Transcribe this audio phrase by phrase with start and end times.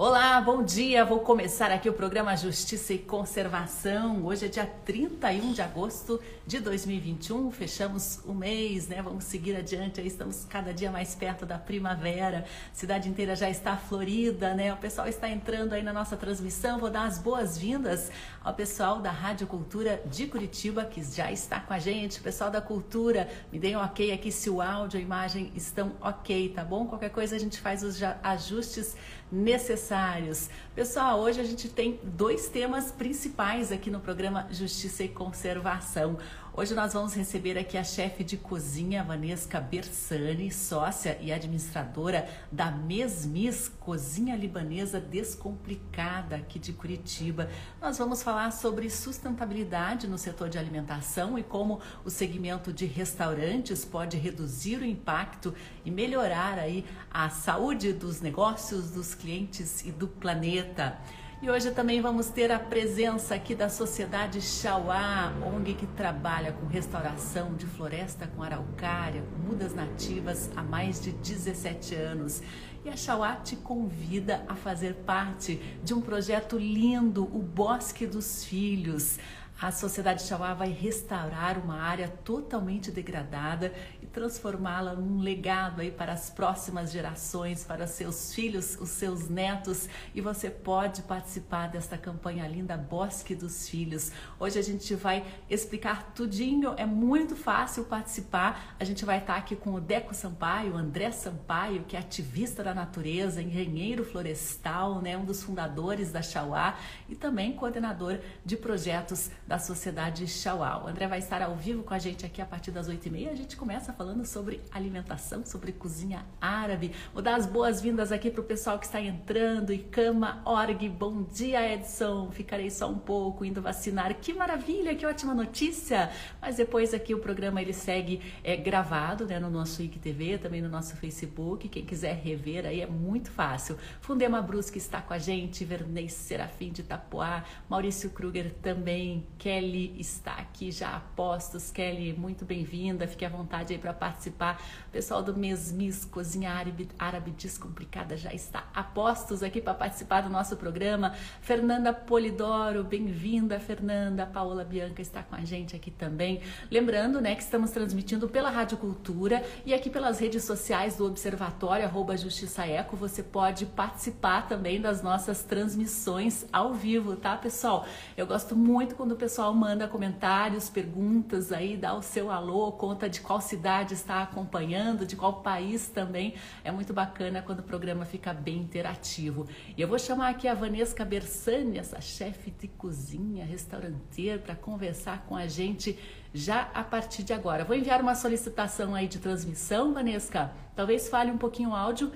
[0.00, 1.04] Olá, bom dia.
[1.04, 4.24] Vou começar aqui o programa Justiça e Conservação.
[4.24, 7.50] Hoje é dia 31 de agosto de 2021.
[7.50, 9.02] Fechamos o mês, né?
[9.02, 10.00] Vamos seguir adiante.
[10.00, 12.44] Aí estamos cada dia mais perto da primavera.
[12.72, 14.72] A cidade inteira já está florida, né?
[14.72, 16.78] O pessoal está entrando aí na nossa transmissão.
[16.78, 18.08] Vou dar as boas-vindas
[18.44, 22.20] ao pessoal da Rádio Cultura de Curitiba que já está com a gente.
[22.20, 25.90] Pessoal da Cultura, me deem um ok aqui se o áudio e a imagem estão
[26.00, 26.86] ok, tá bom?
[26.86, 28.94] Qualquer coisa a gente faz os ajustes
[29.30, 30.48] necessários.
[30.74, 36.18] Pessoal, hoje a gente tem dois temas principais aqui no programa Justiça e Conservação.
[36.58, 42.68] Hoje nós vamos receber aqui a chefe de cozinha, Vanesca Bersani, sócia e administradora da
[42.68, 47.48] Mesmis Cozinha Libanesa Descomplicada aqui de Curitiba.
[47.80, 53.84] Nós vamos falar sobre sustentabilidade no setor de alimentação e como o segmento de restaurantes
[53.84, 60.08] pode reduzir o impacto e melhorar aí a saúde dos negócios, dos clientes e do
[60.08, 60.98] planeta.
[61.40, 66.66] E hoje também vamos ter a presença aqui da Sociedade Chauá, ONG que trabalha com
[66.66, 72.42] restauração de floresta com araucária, mudas nativas há mais de 17 anos.
[72.84, 78.44] E a Chauá te convida a fazer parte de um projeto lindo, o Bosque dos
[78.44, 79.20] Filhos.
[79.60, 86.12] A Sociedade Chauá vai restaurar uma área totalmente degradada e transformá-la num legado aí para
[86.12, 89.88] as próximas gerações, para seus filhos, os seus netos.
[90.14, 94.12] E você pode participar desta campanha linda Bosque dos Filhos.
[94.38, 98.76] Hoje a gente vai explicar tudinho, é muito fácil participar.
[98.78, 102.72] A gente vai estar aqui com o Deco Sampaio, André Sampaio, que é ativista da
[102.72, 106.78] natureza, engenheiro florestal, né, um dos fundadores da Chauá
[107.08, 110.84] e também coordenador de projetos da Sociedade Chauá.
[110.84, 113.30] O André vai estar ao vivo com a gente aqui a partir das 8h30.
[113.30, 116.92] A gente começa falando sobre alimentação, sobre cozinha árabe.
[117.14, 119.72] Vou dar as boas-vindas aqui para o pessoal que está entrando.
[119.72, 122.30] Icama Org, bom dia Edson.
[122.30, 124.14] Ficarei só um pouco indo vacinar.
[124.16, 126.10] Que maravilha, que ótima notícia.
[126.42, 130.68] Mas depois aqui o programa ele segue é, gravado né, no nosso IGTV, também no
[130.68, 131.70] nosso Facebook.
[131.70, 133.78] Quem quiser rever aí é muito fácil.
[134.02, 140.32] Fundema Brusque está com a gente, Vernei Serafim de Itapuá, Maurício Kruger também, Kelly está
[140.32, 141.70] aqui já a postos.
[141.70, 143.06] Kelly, muito bem-vinda.
[143.06, 144.60] Fique à vontade aí para participar.
[144.88, 150.22] O pessoal do Mesmis Cozinha Árabe, Árabe Descomplicada já está a postos aqui para participar
[150.22, 151.14] do nosso programa.
[151.40, 154.26] Fernanda Polidoro, bem-vinda, Fernanda.
[154.26, 156.40] Paola Bianca está com a gente aqui também.
[156.68, 161.84] Lembrando, né, que estamos transmitindo pela Rádio Cultura e aqui pelas redes sociais do Observatório,
[161.84, 162.96] arroba Justiça Eco.
[162.96, 167.86] Você pode participar também das nossas transmissões ao vivo, tá, pessoal?
[168.16, 172.72] Eu gosto muito quando o pessoal pessoal manda comentários, perguntas aí, dá o seu alô,
[172.72, 176.32] conta de qual cidade está acompanhando, de qual país também.
[176.64, 179.46] É muito bacana quando o programa fica bem interativo.
[179.76, 185.26] E eu vou chamar aqui a Vanessa Bersani, essa chefe de cozinha, restauranteira, para conversar
[185.26, 185.98] com a gente
[186.32, 187.66] já a partir de agora.
[187.66, 190.50] Vou enviar uma solicitação aí de transmissão, Vanessa.
[190.74, 192.10] Talvez fale um pouquinho o áudio,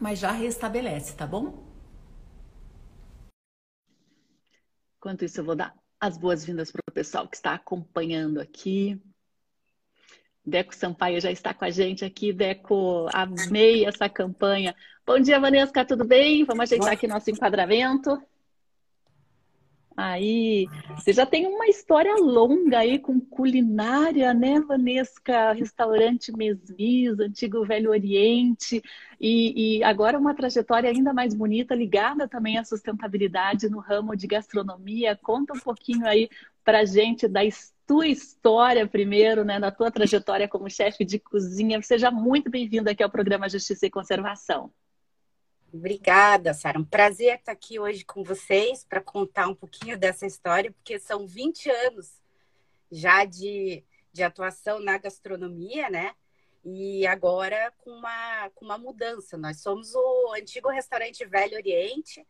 [0.00, 1.62] mas já restabelece, tá bom?
[4.96, 9.00] Enquanto isso, eu vou dar as boas-vindas para o pessoal que está acompanhando aqui.
[10.44, 12.32] Deco Sampaio já está com a gente aqui.
[12.32, 14.74] Deco, amei essa campanha.
[15.06, 16.44] Bom dia, Vanessa, tudo bem?
[16.44, 18.18] Vamos ajeitar aqui nosso enquadramento.
[20.00, 25.50] Aí, você já tem uma história longa aí com culinária, né, Vanesca?
[25.50, 28.80] Restaurante Mesmis, antigo Velho Oriente,
[29.20, 34.28] e, e, agora uma trajetória ainda mais bonita, ligada também à sustentabilidade no ramo de
[34.28, 35.18] gastronomia.
[35.20, 36.30] Conta um pouquinho aí
[36.64, 37.40] pra gente da
[37.84, 41.82] tua história primeiro, né, da tua trajetória como chefe de cozinha.
[41.82, 44.70] Seja muito bem-vindo aqui ao programa Justiça e Conservação.
[45.72, 46.78] Obrigada, Sara.
[46.78, 51.26] Um prazer estar aqui hoje com vocês para contar um pouquinho dessa história, porque são
[51.26, 52.22] 20 anos
[52.90, 56.14] já de, de atuação na gastronomia, né?
[56.64, 59.36] E agora com uma, com uma mudança.
[59.36, 62.26] Nós somos o antigo restaurante Velho Oriente,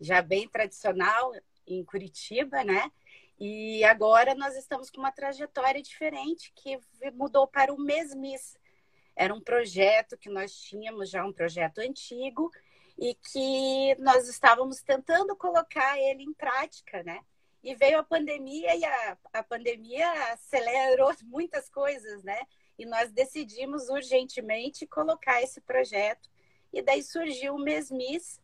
[0.00, 1.32] já bem tradicional
[1.66, 2.90] em Curitiba, né?
[3.38, 6.80] E agora nós estamos com uma trajetória diferente que
[7.12, 8.56] mudou para o Mesmis.
[9.14, 12.50] Era um projeto que nós tínhamos já, um projeto antigo,
[12.98, 17.20] e que nós estávamos tentando colocar ele em prática, né?
[17.62, 22.40] E veio a pandemia e a, a pandemia acelerou muitas coisas, né?
[22.76, 26.28] E nós decidimos urgentemente colocar esse projeto.
[26.72, 28.40] E daí surgiu o Mesmis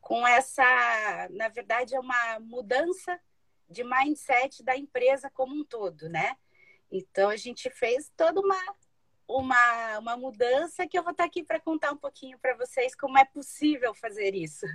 [0.00, 3.20] com essa, na verdade, é uma mudança
[3.68, 6.36] de mindset da empresa como um todo, né?
[6.90, 8.58] Então a gente fez toda uma
[9.26, 13.18] uma, uma mudança que eu vou estar aqui para contar um pouquinho para vocês como
[13.18, 14.66] é possível fazer isso.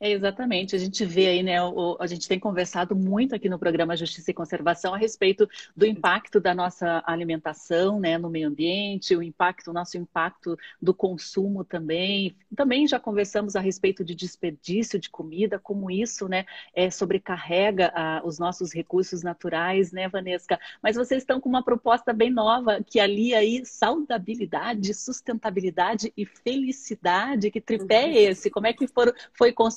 [0.00, 0.74] É, exatamente.
[0.74, 1.62] A gente vê aí, né?
[1.62, 5.86] O, a gente tem conversado muito aqui no programa Justiça e Conservação a respeito do
[5.86, 11.64] impacto da nossa alimentação, né, no meio ambiente, o impacto, o nosso impacto do consumo
[11.64, 12.34] também.
[12.56, 16.44] Também já conversamos a respeito de desperdício de comida, como isso, né,
[16.74, 20.58] é, sobrecarrega a, os nossos recursos naturais, né, Vanesca?
[20.82, 27.50] Mas vocês estão com uma proposta bem nova que alia aí saudabilidade, sustentabilidade e felicidade.
[27.50, 28.30] Que tripé é uhum.
[28.30, 28.50] esse?
[28.50, 29.71] Como é que for, foi construído?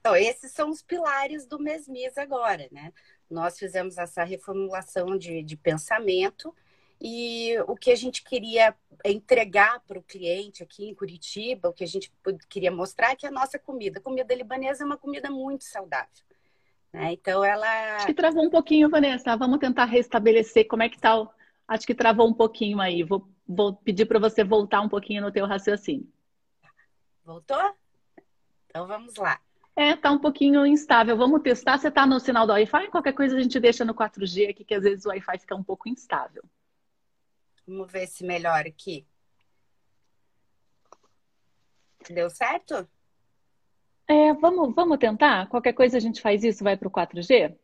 [0.00, 2.92] Então, esses são os pilares do Mesmis agora, né?
[3.28, 6.54] Nós fizemos essa reformulação de, de pensamento
[7.00, 8.74] e o que a gente queria
[9.04, 12.12] entregar para o cliente aqui em Curitiba, o que a gente
[12.48, 16.24] queria mostrar é que a nossa comida, a comida libanesa é uma comida muito saudável.
[16.92, 17.12] Né?
[17.12, 17.96] Então ela.
[17.96, 19.36] Acho que travou um pouquinho, Vanessa.
[19.36, 21.18] Vamos tentar restabelecer como é que está.
[21.18, 21.30] O...
[21.66, 23.02] Acho que travou um pouquinho aí.
[23.02, 26.06] Vou, vou pedir para você voltar um pouquinho no teu raciocínio.
[27.24, 27.74] Voltou?
[28.70, 29.40] Então vamos lá.
[29.74, 31.16] É, tá um pouquinho instável.
[31.16, 31.76] Vamos testar.
[31.76, 32.88] Você tá no sinal do Wi-Fi?
[32.88, 35.62] Qualquer coisa a gente deixa no 4G aqui, que às vezes o Wi-Fi fica um
[35.62, 36.42] pouco instável.
[37.66, 39.06] Vamos ver se melhora aqui.
[42.08, 42.88] Deu certo?
[44.08, 45.48] É, vamos, vamos tentar?
[45.48, 47.56] Qualquer coisa a gente faz isso, vai para o 4G?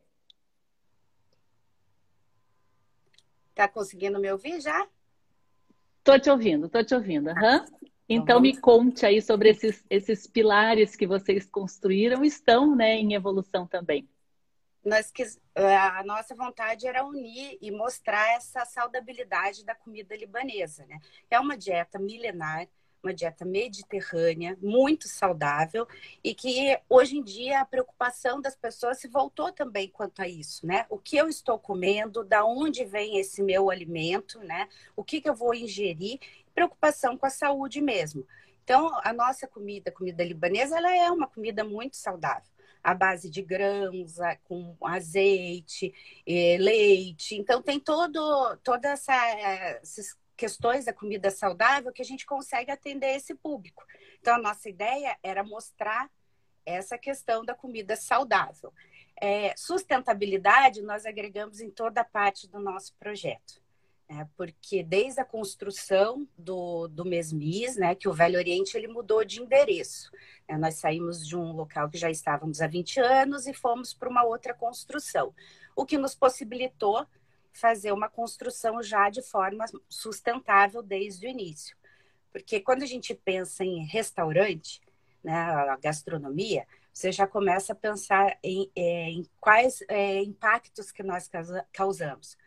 [3.53, 4.87] Tá conseguindo me ouvir já?
[6.03, 7.31] Tô te ouvindo, tô te ouvindo.
[7.31, 7.65] Uhum.
[8.09, 13.67] Então, me conte aí sobre esses, esses pilares que vocês construíram, estão né, em evolução
[13.67, 14.07] também.
[14.83, 20.85] Nós quis, a nossa vontade era unir e mostrar essa saudabilidade da comida libanesa.
[20.85, 20.99] Né?
[21.29, 22.69] É uma dieta milenar,
[23.03, 25.87] uma dieta mediterrânea, muito saudável,
[26.23, 30.65] e que hoje em dia a preocupação das pessoas se voltou também quanto a isso,
[30.65, 30.85] né?
[30.89, 34.67] O que eu estou comendo, da onde vem esse meu alimento, né?
[34.95, 36.19] O que, que eu vou ingerir
[36.57, 38.25] preocupação com a saúde mesmo.
[38.63, 42.49] Então, a nossa comida, a comida libanesa, ela é uma comida muito saudável.
[42.83, 44.15] A base de grãos,
[44.45, 45.93] com azeite,
[46.25, 47.35] eh, leite.
[47.35, 53.15] Então, tem todo, toda essa, essas questões da comida saudável que a gente consegue atender
[53.15, 53.85] esse público.
[54.19, 56.09] Então, a nossa ideia era mostrar
[56.65, 58.73] essa questão da comida saudável.
[59.21, 63.66] É, sustentabilidade nós agregamos em toda a parte do nosso projeto
[64.09, 64.27] né?
[64.35, 69.41] porque desde a construção do, do Mesmis, né, que o Velho Oriente ele mudou de
[69.41, 70.11] endereço.
[70.47, 70.57] Né?
[70.57, 74.23] Nós saímos de um local que já estávamos há 20 anos e fomos para uma
[74.23, 75.33] outra construção,
[75.75, 77.05] o que nos possibilitou
[77.51, 81.75] fazer uma construção já de forma sustentável desde o início.
[82.31, 84.79] Porque quando a gente pensa em restaurante,
[85.23, 91.01] né, a gastronomia, você já começa a pensar em, é, em quais é, impactos que
[91.03, 91.29] nós
[91.71, 92.37] causamos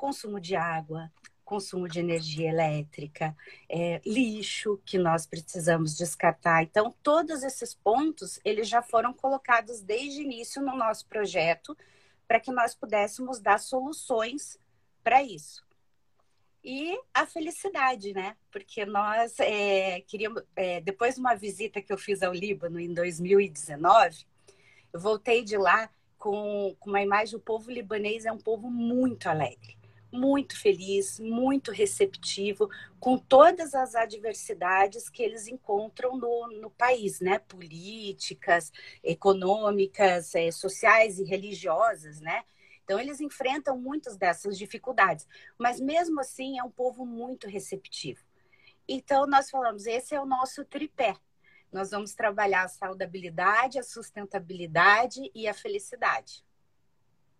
[0.00, 1.12] consumo de água,
[1.44, 3.36] consumo de energia elétrica,
[3.68, 6.62] é, lixo que nós precisamos descartar.
[6.62, 11.76] Então, todos esses pontos, eles já foram colocados desde o início no nosso projeto
[12.26, 14.58] para que nós pudéssemos dar soluções
[15.04, 15.62] para isso.
[16.64, 18.36] E a felicidade, né?
[18.50, 22.94] Porque nós é, queríamos, é, depois de uma visita que eu fiz ao Líbano em
[22.94, 24.24] 2019,
[24.94, 29.26] eu voltei de lá com, com uma imagem: o povo libanês é um povo muito
[29.26, 29.79] alegre
[30.12, 32.68] muito feliz, muito receptivo
[32.98, 37.38] com todas as adversidades que eles encontram no, no país, né?
[37.38, 42.44] Políticas, econômicas, é, sociais e religiosas, né?
[42.84, 45.26] Então, eles enfrentam muitas dessas dificuldades,
[45.56, 48.20] mas mesmo assim é um povo muito receptivo.
[48.88, 51.14] Então, nós falamos: esse é o nosso tripé.
[51.72, 56.44] Nós vamos trabalhar a saudabilidade, a sustentabilidade e a felicidade.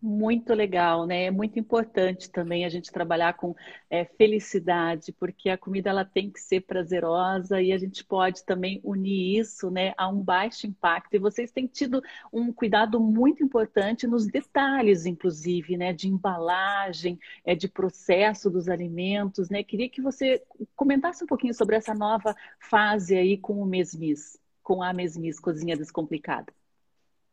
[0.03, 1.25] Muito legal, né?
[1.27, 3.55] É muito importante também a gente trabalhar com
[3.91, 8.81] é, felicidade, porque a comida ela tem que ser prazerosa e a gente pode também
[8.83, 11.13] unir isso, né, a um baixo impacto.
[11.15, 12.03] E vocês têm tido
[12.33, 19.51] um cuidado muito importante nos detalhes, inclusive, né, de embalagem, é, de processo dos alimentos,
[19.51, 19.63] né?
[19.63, 20.43] Queria que você
[20.75, 25.77] comentasse um pouquinho sobre essa nova fase aí com o Mesmis, com a Mesmis Cozinha
[25.77, 26.51] Descomplicada.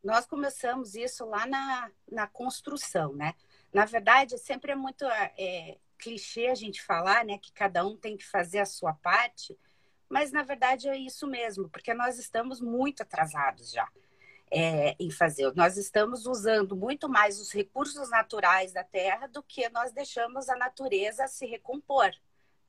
[0.08, 3.34] Nós começamos isso lá na, na construção, né?
[3.74, 8.16] Na verdade, sempre é muito é, clichê a gente falar, né, que cada um tem
[8.16, 9.60] que fazer a sua parte,
[10.08, 13.86] mas na verdade é isso mesmo, porque nós estamos muito atrasados já
[14.50, 15.54] é, em fazer.
[15.58, 20.56] Nós estamos usando muito mais os recursos naturais da terra do que nós deixamos a
[20.56, 22.12] natureza se recompor,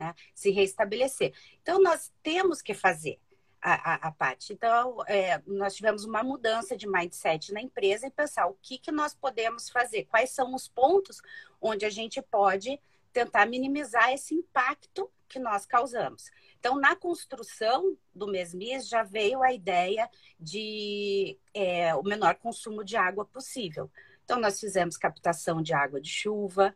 [0.00, 1.32] né, se restabelecer.
[1.62, 3.20] Então, nós temos que fazer
[3.60, 4.52] a, a, parte.
[4.52, 8.92] Então, é, nós tivemos uma mudança de mindset na empresa e pensar o que, que
[8.92, 11.20] nós podemos fazer, quais são os pontos
[11.60, 12.80] onde a gente pode
[13.12, 16.30] tentar minimizar esse impacto que nós causamos.
[16.58, 22.96] Então, na construção do Mesmis já veio a ideia de é, o menor consumo de
[22.96, 23.90] água possível.
[24.24, 26.74] Então, nós fizemos captação de água de chuva,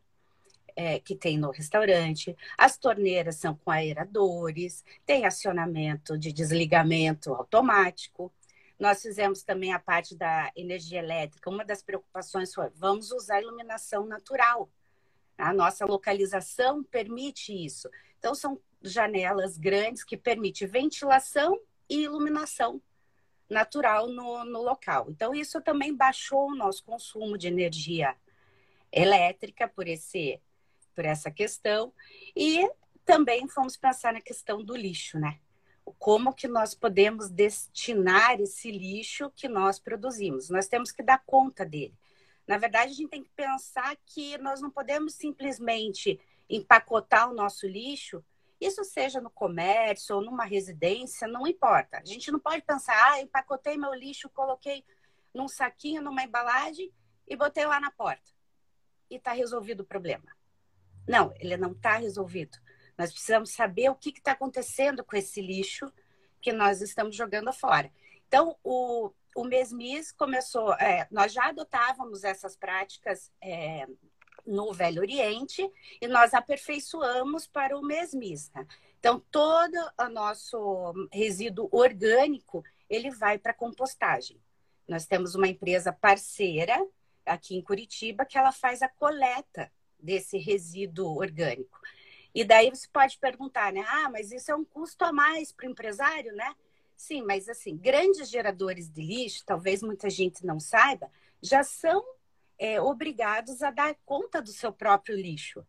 [0.76, 8.32] é, que tem no restaurante, as torneiras são com aeradores, tem acionamento de desligamento automático.
[8.78, 11.50] Nós fizemos também a parte da energia elétrica.
[11.50, 14.68] Uma das preocupações foi: vamos usar iluminação natural.
[15.38, 17.88] A nossa localização permite isso.
[18.18, 22.80] Então, são janelas grandes que permitem ventilação e iluminação
[23.48, 25.06] natural no, no local.
[25.10, 28.16] Então, isso também baixou o nosso consumo de energia
[28.90, 30.40] elétrica por esse
[30.94, 31.92] por essa questão
[32.36, 32.68] e
[33.04, 35.38] também fomos pensar na questão do lixo, né?
[35.98, 40.48] Como que nós podemos destinar esse lixo que nós produzimos?
[40.48, 41.94] Nós temos que dar conta dele.
[42.46, 47.66] Na verdade, a gente tem que pensar que nós não podemos simplesmente empacotar o nosso
[47.66, 48.24] lixo,
[48.60, 51.98] isso seja no comércio ou numa residência, não importa.
[51.98, 54.84] A gente não pode pensar, ah, empacotei meu lixo, coloquei
[55.34, 56.92] num saquinho, numa embalagem
[57.26, 58.30] e botei lá na porta.
[59.10, 60.24] E está resolvido o problema.
[61.06, 62.58] Não, ele não está resolvido.
[62.96, 65.92] Nós precisamos saber o que está acontecendo com esse lixo
[66.40, 67.90] que nós estamos jogando fora.
[68.26, 73.86] Então, o, o Mesmis começou, é, nós já adotávamos essas práticas é,
[74.46, 75.68] no Velho Oriente
[76.00, 78.50] e nós aperfeiçoamos para o Mesmis.
[78.50, 78.66] Né?
[78.98, 84.40] Então, todo o nosso resíduo orgânico, ele vai para compostagem.
[84.86, 86.76] Nós temos uma empresa parceira
[87.24, 89.70] aqui em Curitiba que ela faz a coleta
[90.02, 91.80] desse resíduo orgânico.
[92.34, 93.84] E daí você pode perguntar, né?
[93.86, 96.54] Ah, mas isso é um custo a mais para o empresário, né?
[96.96, 101.10] Sim, mas assim, grandes geradores de lixo, talvez muita gente não saiba,
[101.42, 102.02] já são
[102.58, 105.66] é, obrigados a dar conta do seu próprio lixo.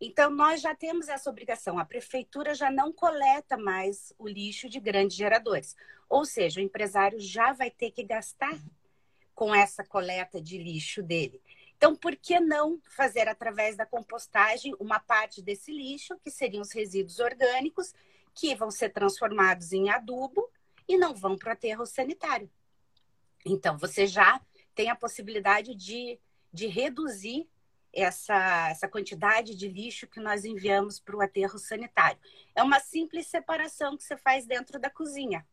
[0.00, 1.78] Então, nós já temos essa obrigação.
[1.78, 5.76] A prefeitura já não coleta mais o lixo de grandes geradores.
[6.08, 8.58] Ou seja, o empresário já vai ter que gastar
[9.34, 11.40] com essa coleta de lixo dele.
[11.76, 16.72] Então, por que não fazer através da compostagem uma parte desse lixo, que seriam os
[16.72, 17.92] resíduos orgânicos,
[18.34, 20.50] que vão ser transformados em adubo
[20.88, 22.50] e não vão para o aterro sanitário?
[23.44, 24.40] Então, você já
[24.74, 26.18] tem a possibilidade de,
[26.52, 27.48] de reduzir
[27.92, 32.18] essa, essa quantidade de lixo que nós enviamos para o aterro sanitário.
[32.54, 35.46] É uma simples separação que você faz dentro da cozinha.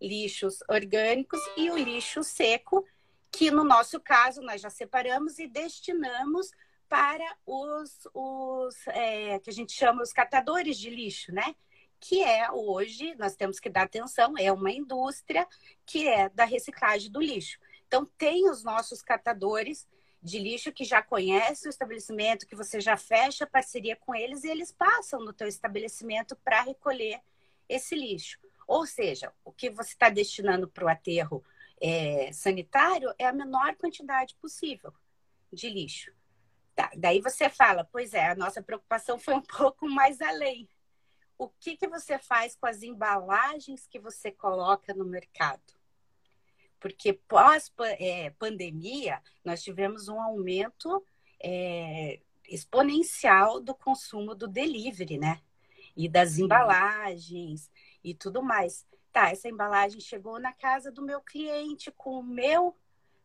[0.00, 2.84] Lixos orgânicos e o lixo seco,
[3.30, 6.50] que no nosso caso nós já separamos e destinamos
[6.88, 11.54] para os, os é, que a gente chama os catadores de lixo, né?
[12.00, 15.46] Que é hoje, nós temos que dar atenção, é uma indústria
[15.84, 17.58] que é da reciclagem do lixo.
[17.86, 19.86] Então, tem os nossos catadores
[20.22, 24.48] de lixo que já conhecem o estabelecimento, que você já fecha parceria com eles e
[24.48, 27.20] eles passam no teu estabelecimento para recolher
[27.68, 28.38] esse lixo.
[28.66, 31.44] Ou seja, o que você está destinando para o aterro
[31.80, 34.92] é, sanitário é a menor quantidade possível
[35.52, 36.12] de lixo.
[36.74, 40.68] Tá, daí você fala, pois é, a nossa preocupação foi um pouco mais além.
[41.36, 45.76] O que, que você faz com as embalagens que você coloca no mercado?
[46.80, 51.04] Porque pós-pandemia, é, nós tivemos um aumento
[51.42, 55.40] é, exponencial do consumo do delivery, né?
[55.96, 57.70] E das embalagens
[58.02, 62.76] e tudo mais tá, essa embalagem chegou na casa do meu cliente com o meu,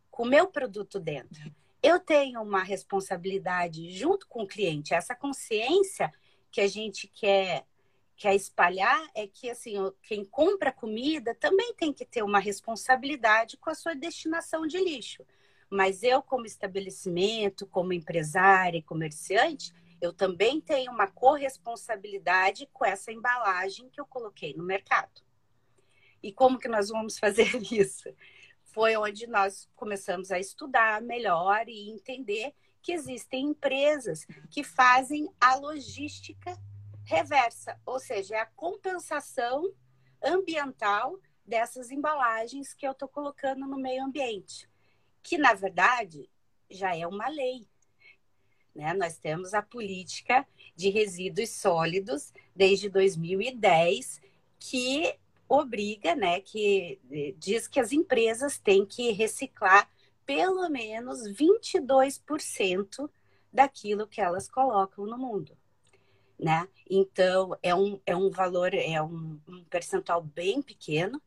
[0.09, 1.53] com o meu produto dentro.
[1.81, 6.13] Eu tenho uma responsabilidade junto com o cliente, essa consciência
[6.51, 7.65] que a gente quer
[8.15, 9.73] quer espalhar é que assim
[10.03, 15.25] quem compra comida também tem que ter uma responsabilidade com a sua destinação de lixo.
[15.67, 23.11] Mas eu, como estabelecimento, como empresária e comerciante, eu também tenho uma corresponsabilidade com essa
[23.11, 25.22] embalagem que eu coloquei no mercado.
[26.23, 28.09] E como que nós vamos fazer isso?
[28.63, 35.55] Foi onde nós começamos a estudar melhor e entender que existem empresas que fazem a
[35.55, 36.57] logística
[37.05, 39.73] reversa, ou seja, é a compensação
[40.21, 44.69] ambiental dessas embalagens que eu estou colocando no meio ambiente,
[45.21, 46.29] que na verdade
[46.69, 47.67] já é uma lei.
[48.73, 48.93] Né?
[48.93, 54.21] Nós temos a política de resíduos sólidos desde 2010,
[54.59, 55.15] que
[55.53, 59.87] obriga, né, que eh, diz que as empresas têm que reciclar
[60.25, 63.09] pelo menos 22%
[63.51, 65.55] daquilo que elas colocam no mundo,
[66.39, 66.67] né?
[66.89, 71.21] Então, é um, é um valor, é um, um percentual bem pequeno,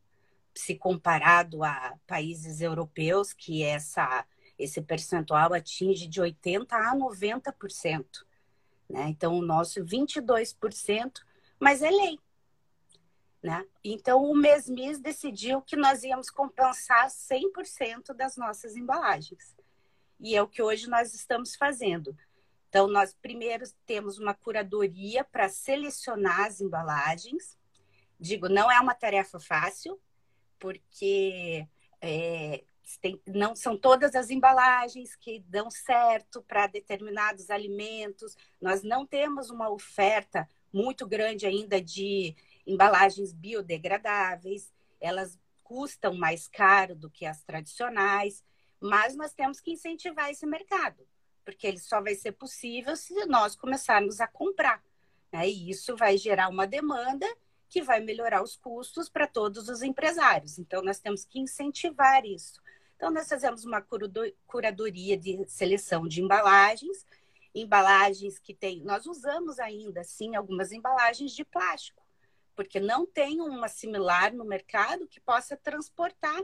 [0.53, 4.25] se comparado a países europeus, que essa,
[4.57, 8.05] esse percentual atinge de 80% a 90%.
[8.89, 9.09] Né?
[9.09, 11.21] Então, o nosso 22%,
[11.59, 12.19] mas é lei.
[13.41, 13.65] Né?
[13.83, 19.55] Então, o Mesmis decidiu que nós íamos compensar 100% das nossas embalagens.
[20.19, 22.17] E é o que hoje nós estamos fazendo.
[22.67, 27.57] Então, nós primeiro temos uma curadoria para selecionar as embalagens.
[28.19, 29.99] Digo, não é uma tarefa fácil,
[30.59, 31.67] porque
[32.01, 32.63] é,
[33.01, 38.35] tem, não são todas as embalagens que dão certo para determinados alimentos.
[38.61, 42.35] Nós não temos uma oferta muito grande ainda de
[42.67, 48.43] embalagens biodegradáveis, elas custam mais caro do que as tradicionais,
[48.79, 51.07] mas nós temos que incentivar esse mercado,
[51.43, 54.83] porque ele só vai ser possível se nós começarmos a comprar.
[55.31, 55.49] Né?
[55.49, 57.25] E isso vai gerar uma demanda
[57.69, 60.57] que vai melhorar os custos para todos os empresários.
[60.57, 62.61] Então, nós temos que incentivar isso.
[62.95, 63.85] Então, nós fazemos uma
[64.45, 67.05] curadoria de seleção de embalagens,
[67.53, 68.81] embalagens que tem.
[68.83, 72.06] Nós usamos ainda, sim, algumas embalagens de plástico
[72.57, 76.41] porque não tem uma similar no mercado que possa transportar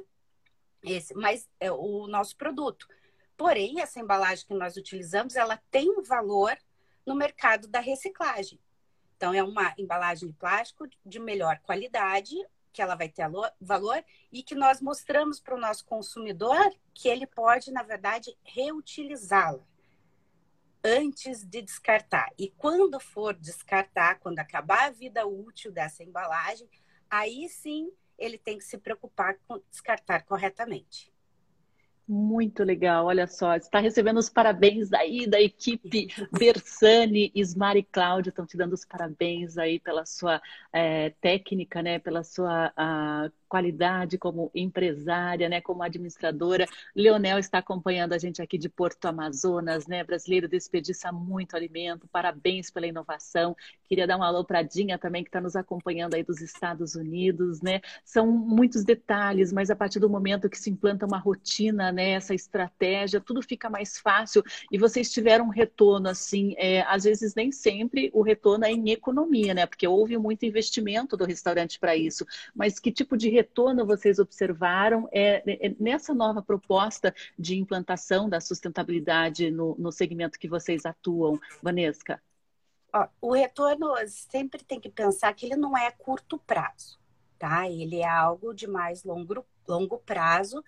[0.83, 2.87] esse, mas é o nosso produto.
[3.35, 6.55] Porém, essa embalagem que nós utilizamos, ela tem um valor
[7.03, 8.59] no mercado da reciclagem.
[9.17, 12.35] Então, é uma embalagem de plástico de melhor qualidade,
[12.71, 13.25] que ela vai ter
[13.59, 19.65] valor e que nós mostramos para o nosso consumidor que ele pode, na verdade, reutilizá-la
[20.83, 22.29] antes de descartar.
[22.37, 26.67] E quando for descartar, quando acabar a vida útil dessa embalagem,
[27.09, 31.13] aí sim ele tem que se preocupar com descartar corretamente.
[32.05, 38.29] Muito legal, olha só, está recebendo os parabéns aí da equipe Bersani, Ismar e Cláudio
[38.29, 40.41] estão te dando os parabéns aí pela sua
[40.73, 46.65] é, técnica, né, pela sua a, qualidade como empresária, né, como administradora.
[46.95, 52.07] Leonel está acompanhando a gente aqui de Porto Amazonas, né, brasileiro desperdiça muito alimento.
[52.11, 53.55] Parabéns pela inovação.
[53.87, 57.61] Queria dar um alô para Dinha também que está nos acompanhando aí dos Estados Unidos,
[57.61, 57.79] né?
[58.03, 62.33] São muitos detalhes, mas a partir do momento que se implanta uma rotina, né, essa
[62.33, 67.51] estratégia, tudo fica mais fácil e vocês tiveram um retorno assim, é, às vezes nem
[67.51, 69.67] sempre o retorno é em economia, né?
[69.67, 72.25] Porque houve muito investimento do restaurante para isso.
[72.55, 73.42] Mas que tipo de retorno
[73.85, 80.47] vocês observaram é, é, nessa nova proposta de implantação da sustentabilidade no, no segmento que
[80.47, 82.21] vocês atuam, Vanesca?
[82.93, 86.99] Ó, o retorno sempre tem que pensar que ele não é curto prazo,
[87.39, 87.67] tá?
[87.67, 90.63] Ele é algo de mais longo, longo prazo,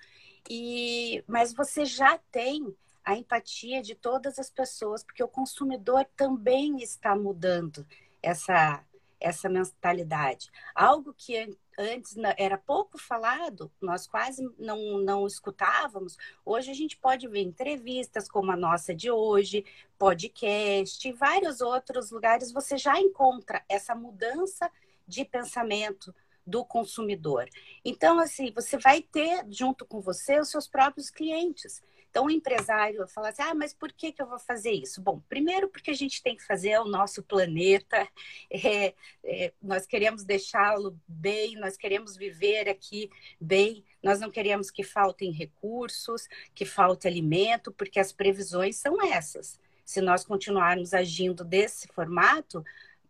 [0.49, 6.81] e mas você já tem a empatia de todas as pessoas, porque o consumidor também
[6.81, 7.85] está mudando
[8.21, 8.83] essa
[9.19, 10.51] essa mentalidade.
[10.73, 16.17] Algo que antes era pouco falado, nós quase não, não escutávamos.
[16.45, 19.65] Hoje a gente pode ver entrevistas como a nossa de hoje,
[19.97, 24.69] podcast, vários outros lugares você já encontra essa mudança
[25.07, 26.13] de pensamento
[26.45, 27.49] do consumidor.
[27.83, 31.81] Então, assim, você vai ter junto com você os seus próprios clientes.
[32.15, 35.01] Então, o empresário fala assim: ah, mas por que, que eu vou fazer isso?
[35.01, 38.07] Bom, primeiro, porque a gente tem que fazer o nosso planeta,
[38.49, 44.81] é, é, nós queremos deixá-lo bem, nós queremos viver aqui bem, nós não queremos que
[44.81, 49.59] faltem recursos, que falte alimento, porque as previsões são essas.
[49.83, 52.63] Se nós continuarmos agindo desse formato,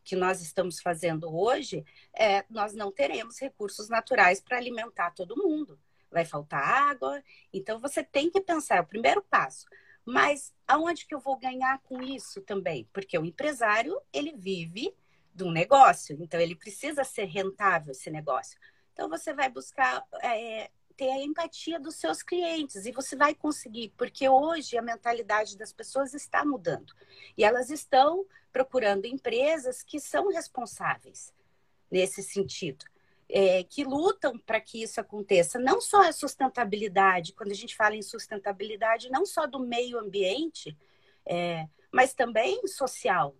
[0.03, 5.77] que nós estamos fazendo hoje, é, nós não teremos recursos naturais para alimentar todo mundo
[6.15, 7.21] vai faltar água.
[7.53, 9.65] Então você tem que pensar, é o primeiro passo.
[10.05, 12.87] Mas aonde que eu vou ganhar com isso também?
[12.93, 14.95] Porque o empresário, ele vive
[15.33, 18.57] de um negócio, então ele precisa ser rentável esse negócio.
[18.93, 23.93] Então você vai buscar é, ter a empatia dos seus clientes e você vai conseguir,
[23.97, 26.93] porque hoje a mentalidade das pessoas está mudando
[27.37, 31.33] e elas estão procurando empresas que são responsáveis
[31.91, 32.85] nesse sentido
[33.29, 35.59] é, que lutam para que isso aconteça.
[35.59, 40.77] Não só a sustentabilidade, quando a gente fala em sustentabilidade, não só do meio ambiente,
[41.25, 43.35] é, mas também social,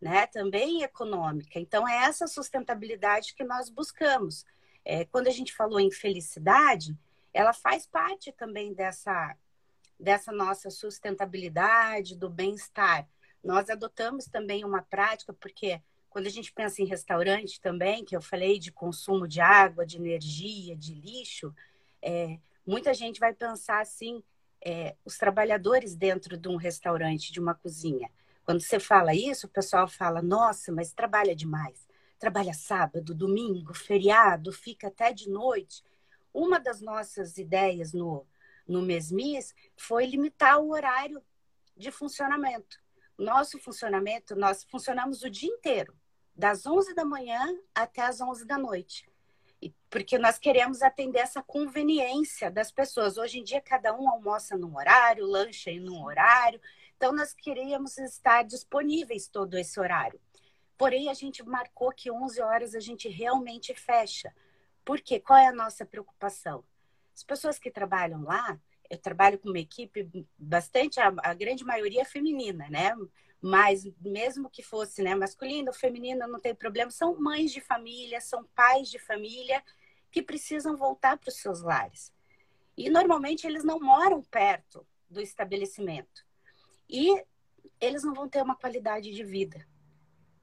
[0.00, 0.26] né?
[0.26, 1.58] também econômica.
[1.58, 4.44] Então, é essa sustentabilidade que nós buscamos.
[4.84, 6.96] É, quando a gente falou em felicidade,
[7.32, 9.36] ela faz parte também dessa,
[9.98, 13.08] dessa nossa sustentabilidade, do bem-estar.
[13.42, 15.80] Nós adotamos também uma prática, porque
[16.16, 19.98] quando a gente pensa em restaurante também, que eu falei de consumo de água, de
[19.98, 21.54] energia, de lixo,
[22.00, 24.24] é, muita gente vai pensar assim,
[24.64, 28.10] é, os trabalhadores dentro de um restaurante, de uma cozinha.
[28.46, 31.86] Quando você fala isso, o pessoal fala, nossa, mas trabalha demais.
[32.18, 35.84] Trabalha sábado, domingo, feriado, fica até de noite.
[36.32, 38.26] Uma das nossas ideias no,
[38.66, 41.22] no Mesmis foi limitar o horário
[41.76, 42.80] de funcionamento.
[43.18, 45.94] Nosso funcionamento, nós funcionamos o dia inteiro
[46.36, 49.08] das 11 da manhã até as 11 da noite.
[49.88, 53.16] Porque nós queremos atender essa conveniência das pessoas.
[53.16, 56.60] Hoje em dia, cada um almoça num horário, lancha em um horário.
[56.96, 60.20] Então, nós queríamos estar disponíveis todo esse horário.
[60.76, 64.34] Porém, a gente marcou que 11 horas a gente realmente fecha.
[64.84, 65.18] Por quê?
[65.18, 66.62] Qual é a nossa preocupação?
[67.14, 72.02] As pessoas que trabalham lá, eu trabalho com uma equipe bastante, a, a grande maioria
[72.02, 72.94] é feminina, né?
[73.40, 76.90] Mas mesmo que fosse né, masculino ou feminino, não tem problema.
[76.90, 79.62] São mães de família, são pais de família
[80.10, 82.12] que precisam voltar para os seus lares.
[82.76, 86.24] E normalmente eles não moram perto do estabelecimento.
[86.88, 87.24] E
[87.80, 89.66] eles não vão ter uma qualidade de vida.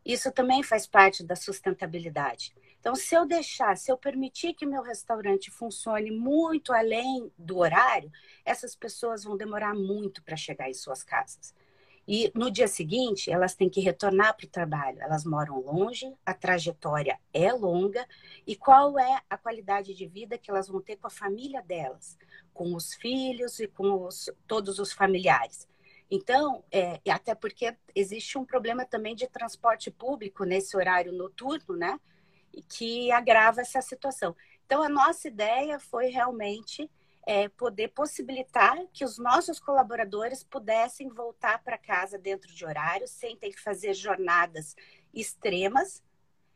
[0.06, 2.54] Isso também faz parte da sustentabilidade.
[2.80, 8.12] Então, se eu deixar, se eu permitir que meu restaurante funcione muito além do horário,
[8.44, 11.56] essas pessoas vão demorar muito para chegar em suas casas.
[12.08, 15.02] E no dia seguinte, elas têm que retornar para o trabalho.
[15.02, 18.06] Elas moram longe, a trajetória é longa.
[18.46, 22.18] E qual é a qualidade de vida que elas vão ter com a família delas,
[22.54, 25.68] com os filhos e com os, todos os familiares?
[26.12, 32.00] Então, é, até porque existe um problema também de transporte público nesse horário noturno, né?
[32.70, 34.36] Que agrava essa situação.
[34.66, 36.90] Então, a nossa ideia foi realmente
[37.26, 43.38] é, poder possibilitar que os nossos colaboradores pudessem voltar para casa dentro de horário, sem
[43.38, 44.76] ter que fazer jornadas
[45.14, 46.04] extremas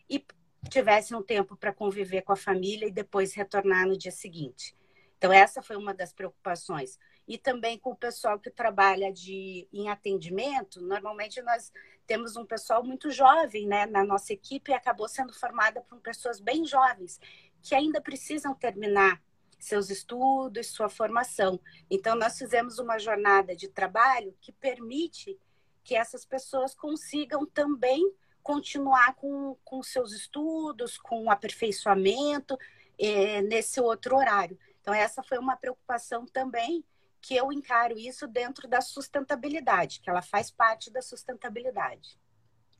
[0.09, 0.25] e
[0.69, 4.75] tivessem um tempo para conviver com a família e depois retornar no dia seguinte.
[5.17, 9.89] Então, essa foi uma das preocupações e também com o pessoal que trabalha de, em
[9.89, 10.81] atendimento.
[10.81, 11.71] Normalmente nós
[12.05, 16.39] temos um pessoal muito jovem né, na nossa equipe e acabou sendo formada por pessoas
[16.39, 17.19] bem jovens
[17.61, 19.21] que ainda precisam terminar
[19.59, 21.59] seus estudos, sua formação.
[21.89, 25.39] Então, nós fizemos uma jornada de trabalho que permite
[25.83, 32.57] que essas pessoas consigam também continuar com, com seus estudos, com aperfeiçoamento
[32.99, 34.57] eh, nesse outro horário.
[34.81, 36.83] Então, essa foi uma preocupação também
[37.21, 42.17] que eu encaro isso dentro da sustentabilidade, que ela faz parte da sustentabilidade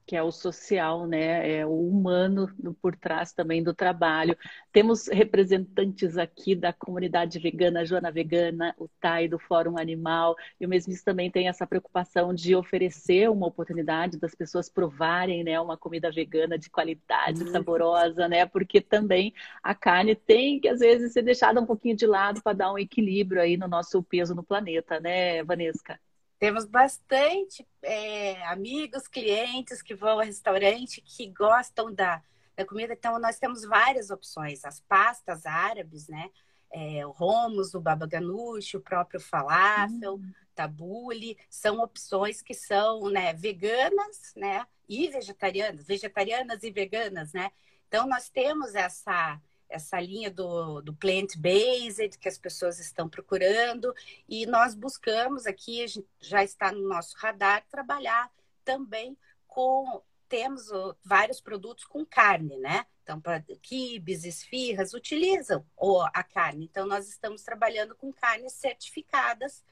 [0.08, 1.60] que é o social, né?
[1.60, 2.50] É o humano
[2.82, 4.38] por trás também do trabalho.
[4.72, 10.70] Temos representantes aqui da comunidade vegana, Joana Vegana, o TAI do Fórum Animal, e o
[10.70, 16.10] Mesmis também tem essa preocupação de oferecer uma oportunidade das pessoas provarem, né, uma comida
[16.10, 17.52] vegana de qualidade, uhum.
[17.52, 18.46] saborosa, né?
[18.46, 22.56] Porque também a carne tem que às vezes ser deixada um pouquinho de lado para
[22.56, 26.00] dar um equilíbrio aí no nosso peso no planeta, né, Vanesca?
[26.40, 32.22] Temos bastante é, amigos, clientes que vão ao restaurante que gostam da,
[32.56, 32.94] da comida.
[32.94, 34.64] Então, nós temos várias opções.
[34.64, 36.30] As pastas árabes, né?
[36.70, 40.32] É, o hummus, o baba ganoush, o próprio falafel, hum.
[40.54, 47.52] tabule, são opções que são né, veganas né, e vegetarianas, vegetarianas e veganas, né?
[47.88, 53.94] Então, nós temos essa, essa linha do, do plant-based que as pessoas estão procurando,
[54.28, 55.86] e nós buscamos aqui,
[56.20, 58.32] já está no nosso radar, trabalhar
[58.64, 60.02] também com.
[60.30, 60.66] Temos
[61.06, 62.86] vários produtos com carne, né?
[63.02, 65.66] Então, para quibes, esfirras, utilizam
[66.14, 66.66] a carne.
[66.66, 69.64] Então, nós estamos trabalhando com carnes certificadas,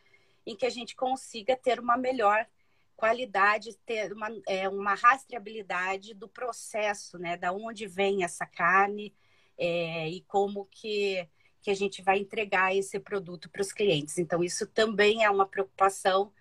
[0.45, 2.47] em que a gente consiga ter uma melhor
[2.95, 7.35] qualidade, ter uma, é, uma rastreabilidade do processo, né?
[7.35, 9.13] Da onde vem essa carne,
[9.57, 11.27] é, e como que,
[11.61, 14.17] que a gente vai entregar esse produto para os clientes.
[14.17, 16.31] Então, isso também é uma preocupação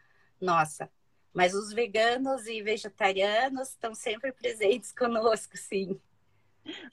[0.40, 0.90] nossa.
[1.32, 6.00] Mas os veganos e vegetarianos estão sempre presentes conosco, sim.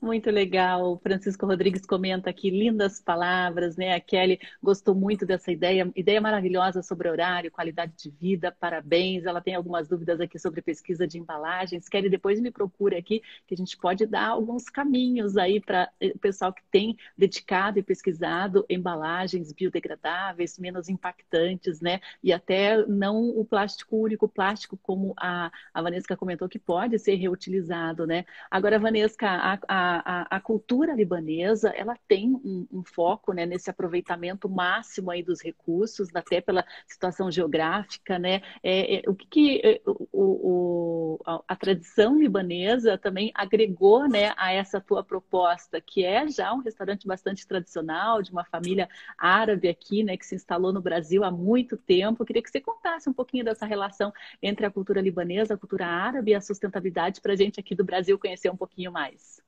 [0.02, 0.94] Muito legal.
[0.94, 3.94] O Francisco Rodrigues comenta aqui lindas palavras, né?
[3.94, 9.26] A Kelly gostou muito dessa ideia, ideia maravilhosa sobre horário, qualidade de vida, parabéns.
[9.26, 11.88] Ela tem algumas dúvidas aqui sobre pesquisa de embalagens.
[11.88, 16.20] Kelly, depois me procura aqui, que a gente pode dar alguns caminhos aí para o
[16.20, 22.02] pessoal que tem dedicado e pesquisado embalagens biodegradáveis, menos impactantes, né?
[22.22, 27.16] E até não o plástico único, plástico como a, a Vanessa comentou, que pode ser
[27.16, 28.26] reutilizado, né?
[28.50, 34.50] Agora, Vanessa, a a, a, cultura libanesa ela tem um, um, foco né, nesse aproveitamento
[34.50, 38.42] máximo aí dos recursos, até pela situação geográfica, né?
[38.64, 44.34] É, é, o que, que é, o, o, a, a, tradição libanesa também agregou né,
[44.38, 49.68] a essa tua proposta, que é já um restaurante bastante tradicional, de uma família árabe
[49.68, 52.22] aqui, né, que se instalou no Brasil há muito tempo.
[52.22, 55.86] Eu queria que você contasse um pouquinho dessa relação entre a cultura libanesa, a cultura
[55.86, 59.42] árabe e a sustentabilidade para a gente aqui do Brasil conhecer um pouquinho mais.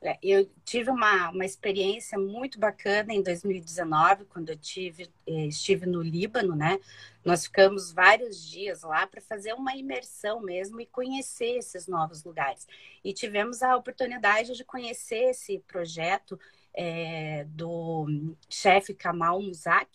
[0.00, 5.86] É, eu tive uma, uma experiência muito bacana em 2019, quando eu tive, eh, estive
[5.86, 6.78] no Líbano, né?
[7.24, 12.66] Nós ficamos vários dias lá para fazer uma imersão mesmo e conhecer esses novos lugares.
[13.02, 16.38] E tivemos a oportunidade de conhecer esse projeto
[16.72, 19.90] é, do chefe Kamal Muzak,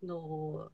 [0.00, 0.70] no,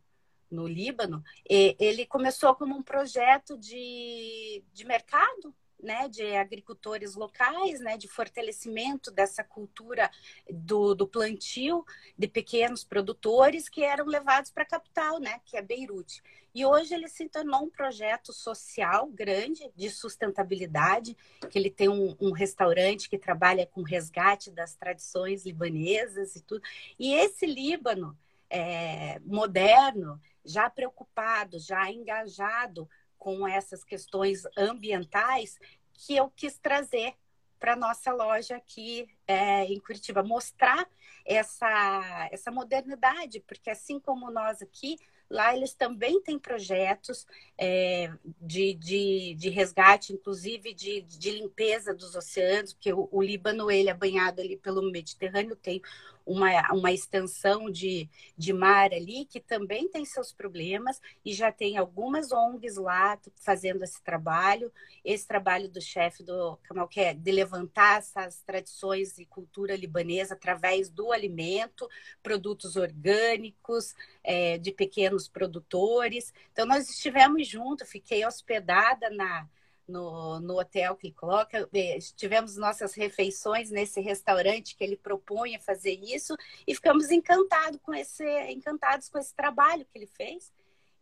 [0.50, 1.22] no Líbano.
[1.48, 8.08] E ele começou como um projeto de, de mercado, né, de agricultores locais, né, de
[8.08, 10.10] fortalecimento dessa cultura
[10.50, 11.84] do, do plantio
[12.18, 16.22] de pequenos produtores que eram levados para a capital, né, que é Beirute.
[16.54, 21.16] E hoje ele se tornou um projeto social grande de sustentabilidade,
[21.50, 26.62] que ele tem um, um restaurante que trabalha com resgate das tradições libanesas e tudo.
[26.98, 28.16] E esse Líbano
[28.48, 32.88] é, moderno, já preocupado, já engajado
[33.24, 35.58] com essas questões ambientais
[35.94, 37.14] que eu quis trazer
[37.58, 40.86] para nossa loja aqui é, em Curitiba, mostrar
[41.24, 44.98] essa, essa modernidade, porque assim como nós aqui,
[45.30, 52.14] Lá eles também têm projetos é, de, de, de, resgate, inclusive de, de limpeza dos
[52.14, 55.80] oceanos, porque o, o Líbano ele é banhado ali pelo Mediterrâneo, tem
[56.26, 61.76] uma, uma extensão de, de mar ali que também tem seus problemas e já tem
[61.76, 64.72] algumas ONGs lá fazendo esse trabalho.
[65.04, 70.34] Esse trabalho do chefe do Kamal, que é de levantar essas tradições e cultura libanesa
[70.34, 71.88] através do alimento,
[72.22, 76.32] produtos orgânicos, é, de pequenos produtores.
[76.52, 79.46] Então, nós estivemos juntos, fiquei hospedada na
[79.86, 81.68] no, no hotel que ele coloca.
[81.72, 87.94] É, tivemos nossas refeições nesse restaurante que ele propõe fazer isso e ficamos encantados com
[87.94, 90.52] esse, encantados com esse trabalho que ele fez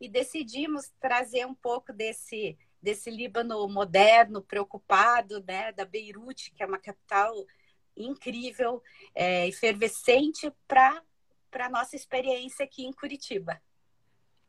[0.00, 6.66] e decidimos trazer um pouco desse desse Líbano moderno, preocupado, né, da Beirute, que é
[6.66, 7.46] uma capital
[7.96, 8.82] incrível,
[9.14, 11.00] é, efervescente, para
[11.52, 13.62] a nossa experiência aqui em Curitiba.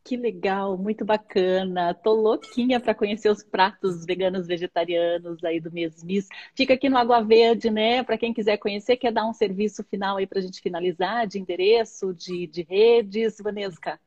[0.04, 1.94] Que legal, muito bacana.
[1.94, 6.28] Tô louquinha para conhecer os pratos veganos vegetarianos aí do Mesmis.
[6.54, 8.04] Fica aqui no Água Verde, né?
[8.04, 11.40] Para quem quiser conhecer, quer dar um serviço final aí para a gente finalizar, de
[11.40, 13.98] endereço, de, de redes, Vanesca?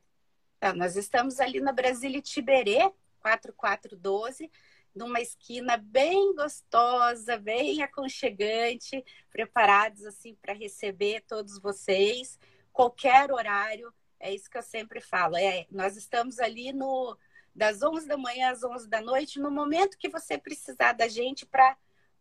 [0.59, 4.51] Então, nós estamos ali na Brasília Tiberê, 4412,
[4.95, 12.39] numa esquina bem gostosa, bem aconchegante, preparados assim para receber todos vocês,
[12.71, 15.37] qualquer horário é isso que eu sempre falo.
[15.37, 17.17] É, nós estamos ali no
[17.55, 21.47] das 11 da manhã às 11 da noite, no momento que você precisar da gente
[21.47, 21.77] para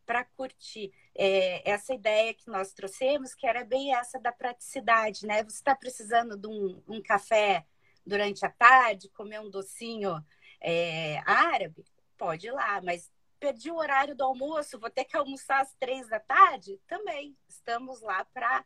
[0.06, 0.94] para curtir.
[1.16, 5.44] É, essa ideia que nós trouxemos, que era bem essa da praticidade, né?
[5.44, 7.66] Você está precisando de um, um, café
[8.06, 10.24] durante a tarde, comer um docinho
[10.62, 11.84] é, árabe?
[12.18, 16.08] Pode ir lá, mas perdi o horário do almoço, vou ter que almoçar às três
[16.08, 16.80] da tarde?
[16.88, 17.36] Também.
[17.50, 18.64] Estamos lá para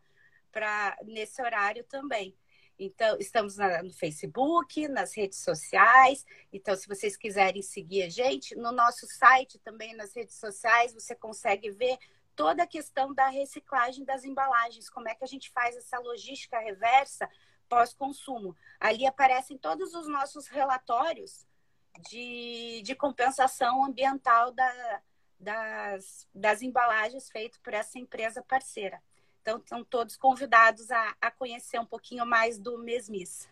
[1.06, 2.36] nesse horário também.
[2.80, 6.26] Então, estamos na, no Facebook, nas redes sociais.
[6.52, 11.14] Então, se vocês quiserem seguir a gente, no nosso site também, nas redes sociais, você
[11.14, 11.98] consegue ver
[12.36, 16.58] toda a questão da reciclagem das embalagens, como é que a gente faz essa logística
[16.58, 17.30] reversa
[17.68, 18.56] pós-consumo.
[18.80, 21.46] Ali aparecem todos os nossos relatórios
[22.10, 25.02] de, de compensação ambiental da,
[25.40, 29.02] das, das embalagens feitas por essa empresa parceira.
[29.42, 33.50] Então, estão todos convidados a, a conhecer um pouquinho mais do Mesmis.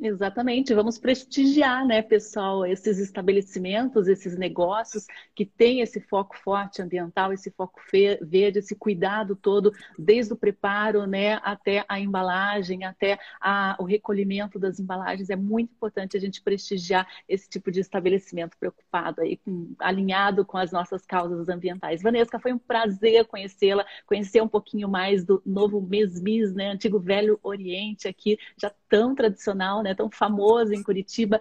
[0.00, 7.32] Exatamente, vamos prestigiar, né, pessoal, esses estabelecimentos, esses negócios que têm esse foco forte ambiental,
[7.32, 7.80] esse foco
[8.20, 14.58] verde, esse cuidado todo, desde o preparo, né, até a embalagem, até a, o recolhimento
[14.58, 15.30] das embalagens.
[15.30, 20.58] É muito importante a gente prestigiar esse tipo de estabelecimento preocupado aí, com, alinhado com
[20.58, 22.02] as nossas causas ambientais.
[22.02, 27.38] Vanessa, foi um prazer conhecê-la, conhecer um pouquinho mais do novo Mesmis, né, antigo Velho
[27.40, 29.94] Oriente aqui, já tão tradicional, né?
[29.94, 31.40] Tão famoso em Curitiba.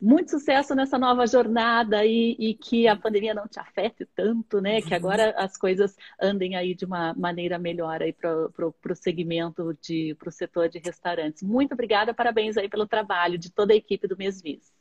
[0.00, 4.80] Muito sucesso nessa nova jornada e, e que a pandemia não te afete tanto, né?
[4.80, 10.14] Que agora as coisas andem aí de uma maneira melhor aí para o segmento de
[10.14, 11.42] para o setor de restaurantes.
[11.42, 14.72] Muito obrigada, parabéns aí pelo trabalho de toda a equipe do Mesvis.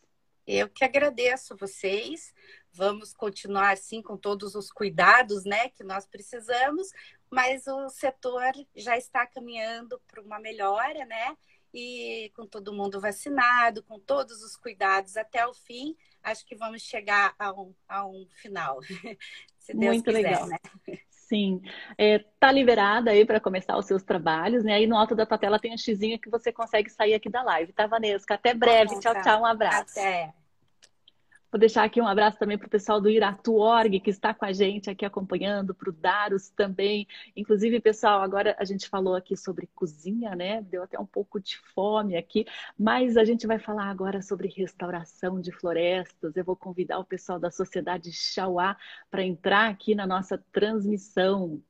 [0.47, 2.33] Eu que agradeço vocês.
[2.71, 6.87] Vamos continuar assim com todos os cuidados, né, que nós precisamos,
[7.29, 11.35] mas o setor já está caminhando para uma melhora, né?
[11.73, 16.81] E com todo mundo vacinado, com todos os cuidados até o fim, acho que vamos
[16.81, 18.79] chegar a um, a um final.
[19.59, 20.47] Se Deus Muito quiser, legal.
[20.47, 20.57] né?
[21.09, 21.61] Sim,
[21.95, 24.73] é, tá liberada aí para começar os seus trabalhos, né?
[24.73, 27.43] Aí no alto da tua tela tem um xizinho que você consegue sair aqui da
[27.43, 28.33] live, tá, Vanesca?
[28.33, 28.99] Até breve.
[28.99, 29.99] tchau, tchau, um abraço.
[29.99, 30.33] Até.
[31.51, 34.53] Vou deixar aqui um abraço também para o pessoal do Iratu.org, que está com a
[34.53, 37.07] gente aqui acompanhando, para o Daros também.
[37.35, 40.61] Inclusive, pessoal, agora a gente falou aqui sobre cozinha, né?
[40.61, 42.45] Deu até um pouco de fome aqui,
[42.77, 46.35] mas a gente vai falar agora sobre restauração de florestas.
[46.35, 48.77] Eu vou convidar o pessoal da Sociedade Chauá
[49.09, 51.61] para entrar aqui na nossa transmissão.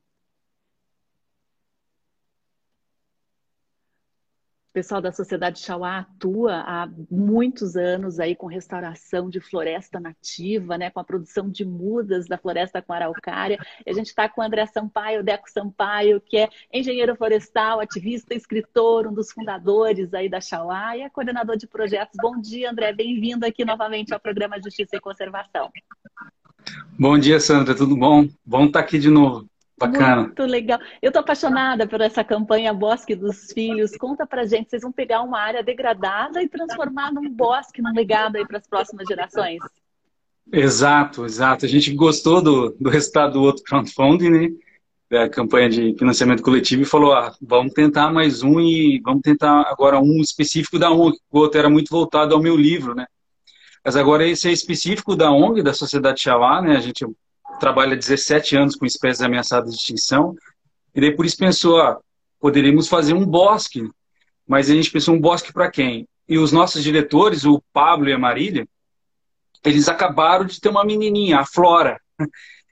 [4.69, 10.78] O pessoal da Sociedade Chauá atua há muitos anos aí com restauração de floresta nativa,
[10.78, 13.60] né, com a produção de mudas da floresta com araucária.
[13.86, 18.34] E a gente está com o André Sampaio, Deco Sampaio, que é engenheiro florestal, ativista,
[18.34, 22.16] escritor, um dos fundadores aí da Chauá e é coordenador de projetos.
[22.22, 25.70] Bom dia, André, bem-vindo aqui novamente ao programa Justiça e Conservação.
[26.98, 28.30] Bom dia, Sandra, tudo bom?
[28.46, 29.46] Bom estar aqui de novo.
[29.80, 30.24] Bacana.
[30.24, 30.78] Muito legal.
[31.02, 33.96] Eu estou apaixonada por essa campanha Bosque dos Filhos.
[33.98, 38.36] Conta pra gente, vocês vão pegar uma área degradada e transformar num bosque, num legado
[38.36, 39.60] aí para as próximas gerações.
[40.52, 41.66] Exato, exato.
[41.66, 44.50] A gente gostou do, do resultado do outro crowdfunding, né?
[45.10, 49.62] Da campanha de financiamento coletivo e falou: ah, vamos tentar mais um e vamos tentar
[49.68, 51.18] agora um específico da ONG.
[51.32, 53.06] O outro era muito voltado ao meu livro, né?
[53.84, 56.76] Mas agora esse é específico da ONG, da Sociedade Xalá, né?
[56.76, 57.06] A gente
[57.60, 60.36] trabalha 17 anos com espécies ameaçadas de extinção,
[60.96, 62.00] e daí por isso pensou, ah,
[62.40, 63.88] poderíamos fazer um bosque,
[64.48, 66.08] mas a gente pensou um bosque para quem?
[66.28, 68.68] E os nossos diretores, o Pablo e a Marília,
[69.64, 72.00] eles acabaram de ter uma menininha, a Flora.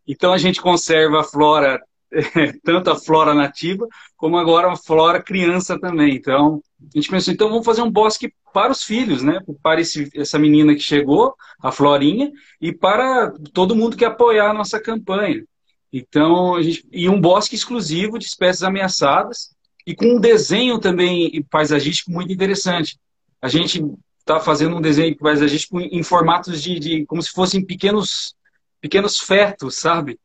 [0.09, 1.81] Então a gente conserva a Flora,
[2.63, 6.15] tanto a Flora nativa, como agora a Flora criança também.
[6.15, 9.39] Então a gente pensou, então vamos fazer um bosque para os filhos, né?
[9.61, 14.53] Para esse, essa menina que chegou, a Florinha, e para todo mundo que apoiar a
[14.53, 15.43] nossa campanha.
[15.91, 21.41] Então, a gente, e um bosque exclusivo de espécies ameaçadas e com um desenho também
[21.49, 22.97] paisagístico muito interessante.
[23.41, 23.83] A gente
[24.19, 28.35] está fazendo um desenho paisagístico em formatos de, de como se fossem pequenos
[28.81, 30.19] pequenos fetos, sabe?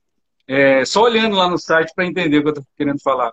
[0.54, 3.32] É, só olhando lá no site para entender o que eu estou querendo falar.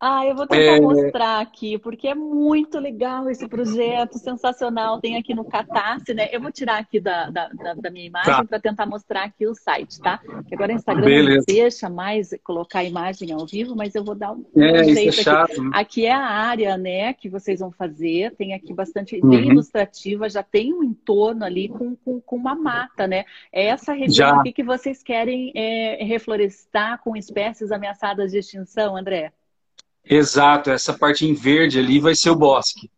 [0.00, 0.80] Ah, eu vou tentar é...
[0.80, 4.98] mostrar aqui, porque é muito legal esse projeto, sensacional.
[4.98, 6.30] Tem aqui no Catarse, né?
[6.32, 8.44] Eu vou tirar aqui da, da, da minha imagem tá.
[8.44, 10.18] para tentar mostrar aqui o site, tá?
[10.24, 11.36] Porque agora o Instagram Beleza.
[11.36, 15.20] não deixa mais colocar a imagem ao vivo, mas eu vou dar um, é, jeito
[15.20, 15.60] é chato, aqui.
[15.60, 15.70] Né?
[15.74, 18.34] Aqui é a área, né, que vocês vão fazer.
[18.36, 19.28] Tem aqui bastante, uhum.
[19.28, 23.26] bem ilustrativa, já tem um entorno ali com, com, com uma mata, né?
[23.52, 24.40] É essa região já.
[24.40, 29.30] aqui que vocês querem é, reflorestar com espécies ameaçadas de extinção, André?
[30.04, 32.90] Exato, essa parte em verde ali vai ser o bosque.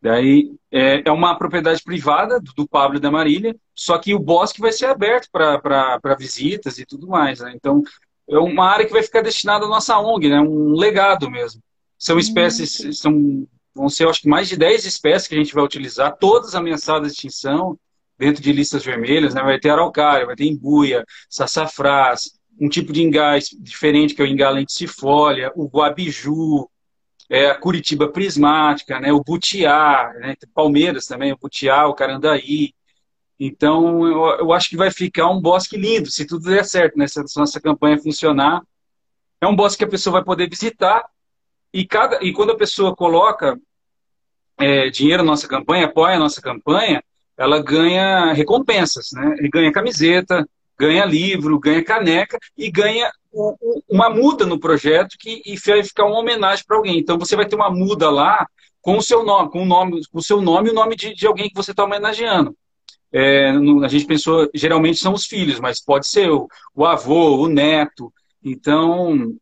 [0.00, 4.60] Daí é, é uma propriedade privada do Pablo e da Marília, só que o bosque
[4.60, 7.40] vai ser aberto para visitas e tudo mais.
[7.40, 7.52] Né?
[7.54, 7.82] Então,
[8.28, 10.40] é uma área que vai ficar destinada à nossa ONG, né?
[10.40, 11.62] um legado mesmo.
[11.98, 12.92] São espécies, uhum.
[12.92, 16.54] são, vão ser acho que mais de 10 espécies que a gente vai utilizar, todas
[16.54, 17.78] ameaçadas de extinção,
[18.18, 19.42] dentro de listas vermelhas, né?
[19.42, 24.28] vai ter araucária, vai ter embuia, sassafrás, um tipo de ingá diferente, que é o
[24.28, 26.68] ingá lenticifólia, o guabiju,
[27.28, 32.72] é, a curitiba prismática, né, o butiá, né, Palmeiras também, o butiá, o carandaí.
[33.38, 37.06] Então, eu, eu, acho que vai ficar um bosque lindo, se tudo der certo, né,
[37.06, 38.62] se a nossa campanha funcionar.
[39.40, 41.04] É um bosque que a pessoa vai poder visitar
[41.72, 43.58] e, cada, e quando a pessoa coloca
[44.58, 47.02] é, dinheiro na nossa campanha, apoia a nossa campanha,
[47.36, 49.36] ela ganha recompensas, né?
[49.52, 53.10] Ganha camiseta, ganha livro, ganha caneca e ganha
[53.88, 56.98] uma muda no projeto que e vai ficar uma homenagem para alguém.
[56.98, 58.46] Então você vai ter uma muda lá
[58.80, 61.14] com o seu nome, com o nome, com o seu nome e o nome de,
[61.14, 62.56] de alguém que você está homenageando.
[63.12, 67.48] É, a gente pensou, geralmente são os filhos, mas pode ser o, o avô, o
[67.48, 68.12] neto.
[68.44, 69.34] Então,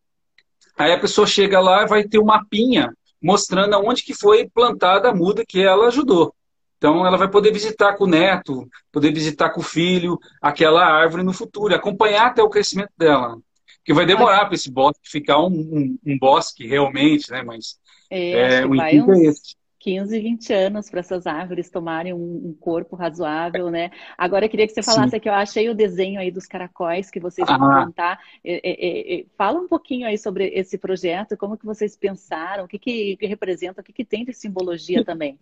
[0.77, 2.93] aí a pessoa chega lá e vai ter um mapinha
[3.23, 6.35] mostrando aonde que foi plantada a muda que ela ajudou.
[6.77, 11.23] Então, ela vai poder visitar com o neto, poder visitar com o filho aquela árvore
[11.23, 13.39] no futuro, acompanhar até o crescimento dela.
[13.85, 17.43] Que vai demorar para esse bosque ficar um, um, um, bosque realmente, né?
[17.43, 17.79] Mas
[18.11, 18.81] é, é o uns...
[18.81, 19.57] é esse.
[19.85, 23.91] 15, 20 anos para essas árvores tomarem um, corpo razoável, né?
[24.17, 25.17] Agora eu queria que você falasse Sim.
[25.19, 27.85] aqui, eu achei o desenho aí dos caracóis que vocês vão ah.
[27.85, 28.19] montar.
[28.43, 32.69] É, é, é, fala um pouquinho aí sobre esse projeto, como que vocês pensaram, o
[32.69, 35.39] que, que representa, o que, que tem de simbologia também.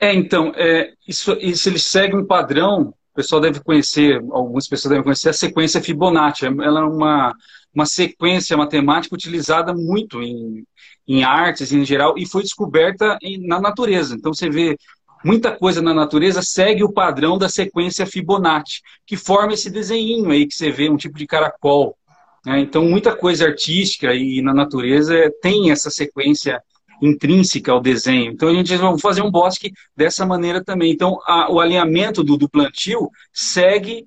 [0.00, 4.90] É, então, é, isso, isso ele segue um padrão, o pessoal deve conhecer, algumas pessoas
[4.90, 6.46] devem conhecer a sequência Fibonacci.
[6.46, 7.34] Ela é uma,
[7.74, 10.64] uma sequência matemática utilizada muito em,
[11.06, 14.14] em artes em geral e foi descoberta em, na natureza.
[14.14, 14.74] Então você vê
[15.22, 20.46] muita coisa na natureza segue o padrão da sequência Fibonacci, que forma esse desenho aí
[20.46, 21.94] que você vê, um tipo de caracol.
[22.46, 22.60] Né?
[22.60, 26.58] Então muita coisa artística e na natureza tem essa sequência
[27.02, 28.32] intrínseca ao desenho.
[28.32, 30.92] Então a gente vai fazer um bosque dessa maneira também.
[30.92, 34.06] Então a, o alinhamento do, do, plantio segue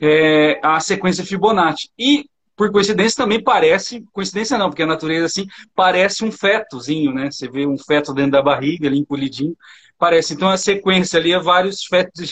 [0.00, 1.90] é, a sequência Fibonacci.
[1.98, 2.26] E
[2.56, 7.30] por coincidência também parece, coincidência não, porque a natureza assim parece um fetozinho, né?
[7.30, 9.56] Você vê um feto dentro da barriga ali encolhidinho,
[9.96, 10.34] parece.
[10.34, 12.28] Então a sequência ali é vários fetos,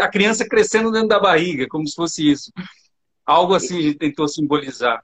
[0.00, 2.50] a criança crescendo dentro da barriga, como se fosse isso.
[3.26, 5.02] Algo assim a gente tentou simbolizar.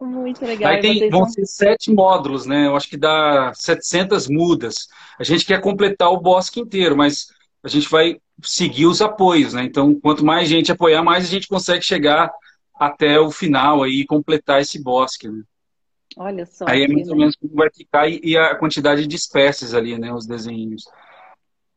[0.00, 0.72] Muito legal.
[0.72, 2.66] Aí tem, vão ser sete módulos, né?
[2.66, 4.88] Eu acho que dá 700 mudas.
[5.18, 7.28] A gente quer completar o bosque inteiro, mas
[7.62, 9.62] a gente vai seguir os apoios, né?
[9.62, 12.32] Então, quanto mais gente apoiar, mais a gente consegue chegar
[12.74, 15.42] até o final aí e completar esse bosque, né?
[16.16, 16.64] Olha só.
[16.66, 20.12] Aí é mais ou menos como vai ficar e a quantidade de espécies ali, né?
[20.12, 20.84] Os desenhos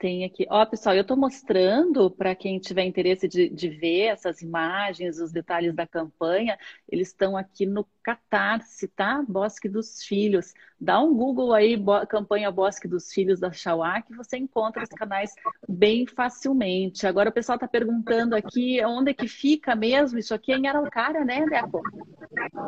[0.04, 0.46] tem aqui.
[0.50, 5.32] Ó, pessoal, eu estou mostrando para quem tiver interesse de, de, ver essas imagens, os
[5.32, 6.58] detalhes da campanha,
[6.90, 9.24] eles estão aqui no Catarse, tá?
[9.26, 10.54] Bosque dos Filhos.
[10.78, 14.90] Dá um Google aí, bo campanha Bosque dos Filhos da Xauá, que você encontra os
[14.90, 15.34] canais
[15.70, 17.08] bem facilmente.
[17.08, 20.20] Agora o pessoal está perguntando aqui onde é que fica mesmo.
[20.20, 21.82] Isso aqui é em Araucária, né, Deco?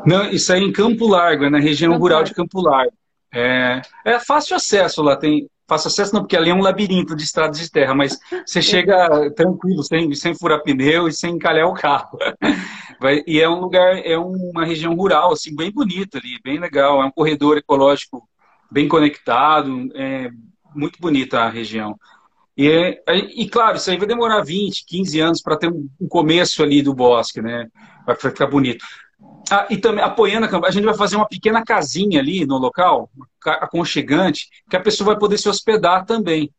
[0.07, 2.29] Não, isso é em Campo Largo, é na região Campo rural Largo.
[2.29, 2.93] de Campo Largo.
[3.33, 7.23] É, é fácil acesso lá, tem fácil acesso não, porque ali é um labirinto de
[7.23, 11.73] estradas de terra, mas você chega tranquilo, sem, sem furar pneu e sem encalhar o
[11.73, 12.17] carro.
[12.99, 17.01] Vai, e é um lugar, é uma região rural, assim, bem bonita ali, bem legal.
[17.01, 18.27] É um corredor ecológico
[18.71, 20.29] bem conectado, é
[20.73, 21.97] muito bonita a região.
[22.57, 23.03] E, é,
[23.35, 26.93] e claro, isso aí vai demorar 20, 15 anos para ter um começo ali do
[26.93, 27.67] bosque, né?
[28.05, 28.85] Vai ficar bonito.
[29.49, 32.57] Ah, e também apoiando a campanha, a gente vai fazer uma pequena casinha ali no
[32.57, 33.09] local,
[33.43, 36.51] aconchegante, que a pessoa vai poder se hospedar também.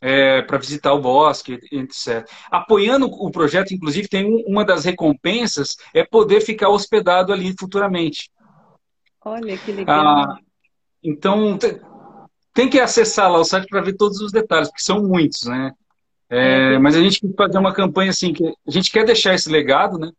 [0.00, 2.24] É, para visitar o bosque, etc.
[2.52, 8.30] Apoiando o projeto, inclusive, tem uma das recompensas é poder ficar hospedado ali futuramente.
[9.24, 10.06] Olha que legal.
[10.06, 10.38] Ah,
[11.02, 11.58] então
[12.54, 15.72] tem que acessar lá o site para ver todos os detalhes, porque são muitos, né?
[16.30, 19.34] É, é, mas a gente quer fazer uma campanha assim que a gente quer deixar
[19.34, 20.10] esse legado, né?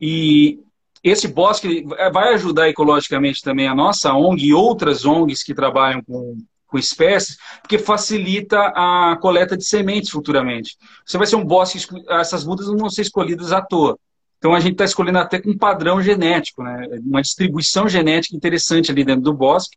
[0.00, 0.60] E
[1.02, 6.38] esse bosque vai ajudar ecologicamente também a nossa ONG e outras ONGs que trabalham com,
[6.68, 10.76] com espécies, porque facilita a coleta de sementes futuramente.
[11.04, 11.78] Você vai ser um bosque,
[12.08, 13.98] essas mudas não vão ser escolhidas à toa.
[14.38, 16.88] Então a gente está escolhendo até com um padrão genético, né?
[17.04, 19.76] uma distribuição genética interessante ali dentro do bosque,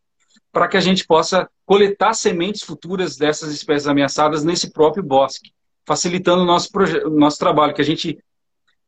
[0.52, 5.50] para que a gente possa coletar sementes futuras dessas espécies ameaçadas nesse próprio bosque,
[5.84, 6.70] facilitando o nosso,
[7.10, 8.18] nosso trabalho, que a gente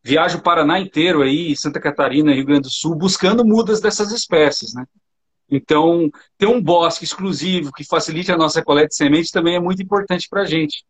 [0.02, 4.74] viaja o Paraná inteiro aí, Santa Catarina, Rio Grande do Sul, buscando mudas dessas espécies,
[4.74, 4.84] né?
[5.50, 9.82] Então, ter um bosque exclusivo que facilite a nossa coleta de sementes também é muito
[9.82, 10.84] importante para a gente.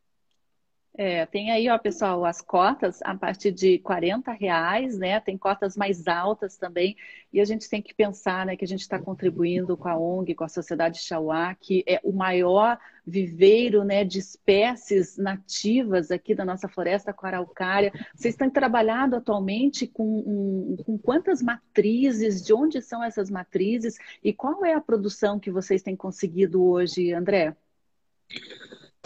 [1.01, 5.21] É, tem aí, ó, pessoal, as cotas a partir de 40 reais, né?
[5.21, 6.97] Tem cotas mais altas também.
[7.33, 10.35] E a gente tem que pensar, né, que a gente está contribuindo com a ONG,
[10.35, 12.77] com a Sociedade Chauá, que é o maior
[13.07, 17.93] viveiro, né, de espécies nativas aqui da nossa floresta com araucária.
[18.13, 22.45] Vocês estão trabalhando atualmente com, um, com quantas matrizes?
[22.45, 23.99] De onde são essas matrizes?
[24.25, 27.55] E qual é a produção que vocês têm conseguido hoje, André?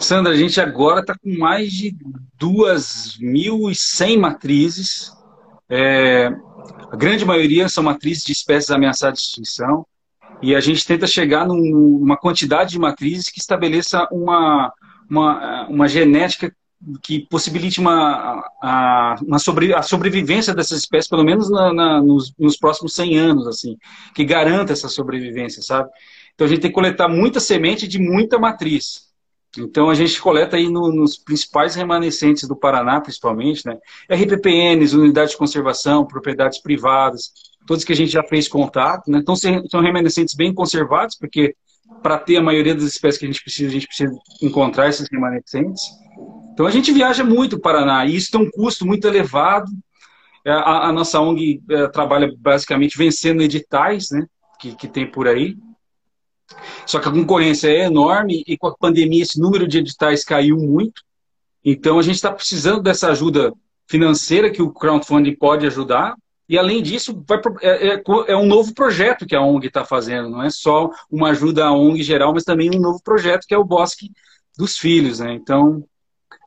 [0.03, 1.95] Sandra, a gente agora está com mais de
[2.39, 5.11] 2.100 matrizes.
[5.69, 6.29] É,
[6.91, 9.85] a grande maioria são matrizes de espécies ameaçadas de extinção.
[10.41, 14.73] E a gente tenta chegar numa quantidade de matrizes que estabeleça uma,
[15.09, 16.53] uma, uma genética
[17.01, 22.33] que possibilite uma, a, uma sobre, a sobrevivência dessas espécies, pelo menos na, na, nos,
[22.37, 23.77] nos próximos 100 anos, assim,
[24.13, 25.89] que garanta essa sobrevivência, sabe?
[26.35, 29.12] Então a gente tem que coletar muita semente de muita matriz.
[29.57, 33.77] Então a gente coleta aí no, nos principais remanescentes do Paraná, principalmente, né?
[34.09, 37.31] RPPNs, unidades de conservação, propriedades privadas,
[37.67, 39.19] todos que a gente já fez contato, né?
[39.19, 41.55] Então são remanescentes bem conservados, porque
[42.01, 45.07] para ter a maioria das espécies que a gente precisa, a gente precisa encontrar esses
[45.11, 45.83] remanescentes.
[46.53, 49.71] Então a gente viaja muito o Paraná, e isso tem um custo muito elevado.
[50.45, 54.25] É, a, a nossa ONG é, trabalha basicamente vencendo editais, né?
[54.59, 55.55] Que, que tem por aí.
[56.85, 60.57] Só que a concorrência é enorme e com a pandemia esse número de editais caiu
[60.57, 61.01] muito.
[61.63, 63.53] Então a gente está precisando dessa ajuda
[63.87, 66.15] financeira que o crowdfunding pode ajudar.
[66.47, 70.29] E além disso, vai, é, é, é, um novo projeto que a ONG está fazendo.
[70.29, 73.57] Não é só uma ajuda à ONG geral, mas também um novo projeto que é
[73.57, 74.11] o Bosque
[74.57, 75.19] dos Filhos.
[75.19, 75.33] Né?
[75.33, 75.83] Então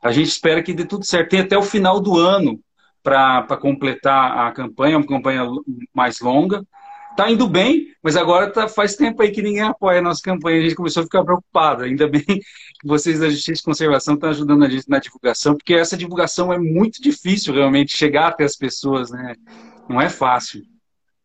[0.03, 1.29] a gente espera que dê tudo certo.
[1.29, 2.59] Tem até o final do ano
[3.01, 5.45] para completar a campanha, uma campanha
[5.93, 6.63] mais longa
[7.17, 10.59] tá indo bem, mas agora tá, faz tempo aí que ninguém apoia a nossa campanha.
[10.59, 11.83] A gente começou a ficar preocupado.
[11.83, 15.73] Ainda bem que vocês da Justiça de Conservação estão ajudando a gente na divulgação, porque
[15.73, 19.35] essa divulgação é muito difícil realmente chegar até as pessoas, né?
[19.89, 20.61] Não é fácil.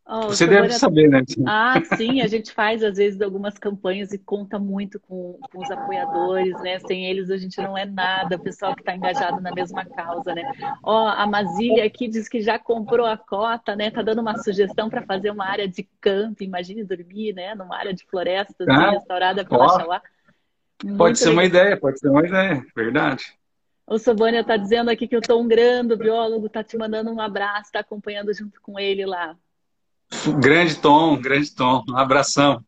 [0.04, 1.22] Oh, Você deve saber, né?
[1.46, 5.70] Ah, sim, a gente faz às vezes algumas campanhas e conta muito com, com os
[5.70, 6.80] apoiadores, né?
[6.80, 10.34] Sem eles a gente não é nada, o pessoal que está engajado na mesma causa,
[10.34, 10.42] né?
[10.82, 13.90] Ó, oh, a Mazília aqui diz que já comprou a cota, né?
[13.92, 17.54] Tá dando uma sugestão para fazer uma área de campo, imagine dormir, né?
[17.54, 20.02] Numa área de floresta assim, ah, restaurada pela oh, Xauá.
[20.98, 21.36] Pode ser legal.
[21.36, 23.24] uma ideia, pode ser uma ideia, verdade.
[23.86, 27.66] O Sobânia está dizendo aqui que o Tom Grando, biólogo, está te mandando um abraço,
[27.66, 29.36] está acompanhando junto com ele lá.
[30.40, 31.82] Grande Tom, grande Tom.
[31.88, 32.62] Um abração.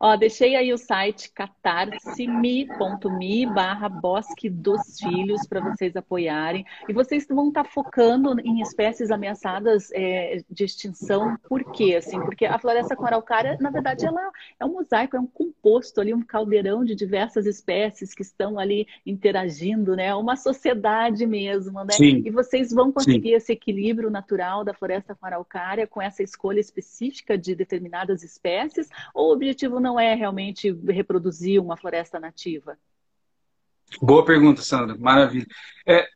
[0.00, 2.66] Ó, deixei aí o site catarse.me
[3.46, 6.64] barra Bosque dos Filhos para vocês apoiarem.
[6.88, 11.36] E vocês vão estar tá focando em espécies ameaçadas é, de extinção.
[11.48, 11.96] Por quê?
[11.98, 14.30] Assim, porque a floresta com araucária, na verdade, ela
[14.60, 18.86] é um mosaico, é um composto ali, um caldeirão de diversas espécies que estão ali
[19.04, 20.14] interagindo, né?
[20.14, 21.94] Uma sociedade mesmo, né?
[21.94, 22.22] Sim.
[22.24, 23.34] E vocês vão conseguir Sim.
[23.34, 28.88] esse equilíbrio natural da floresta com araucária com essa escolha específica de determinadas espécies?
[29.12, 32.76] Ou o objetivo não não é realmente reproduzir uma floresta nativa?
[34.02, 34.94] Boa pergunta, Sandra.
[34.98, 35.46] Maravilha.
[35.86, 36.06] É,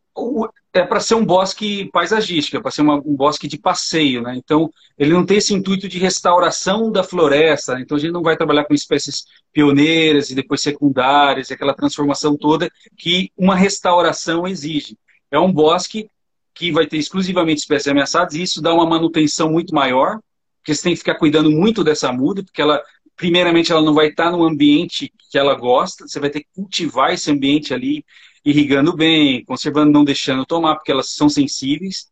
[0.74, 4.34] é para ser um bosque paisagístico, é para ser uma, um bosque de passeio, né?
[4.36, 8.36] Então, ele não tem esse intuito de restauração da floresta, então a gente não vai
[8.36, 14.98] trabalhar com espécies pioneiras e depois secundárias, aquela transformação toda que uma restauração exige.
[15.30, 16.10] É um bosque
[16.52, 20.20] que vai ter exclusivamente espécies ameaçadas e isso dá uma manutenção muito maior,
[20.58, 22.82] porque você tem que ficar cuidando muito dessa muda, porque ela
[23.16, 27.12] primeiramente, ela não vai estar no ambiente que ela gosta, você vai ter que cultivar
[27.12, 28.04] esse ambiente ali,
[28.44, 32.10] irrigando bem, conservando, não deixando tomar, porque elas são sensíveis.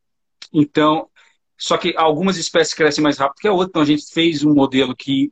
[0.53, 1.09] Então,
[1.59, 4.55] só que algumas espécies crescem mais rápido que a outra, então a gente fez um
[4.55, 5.31] modelo que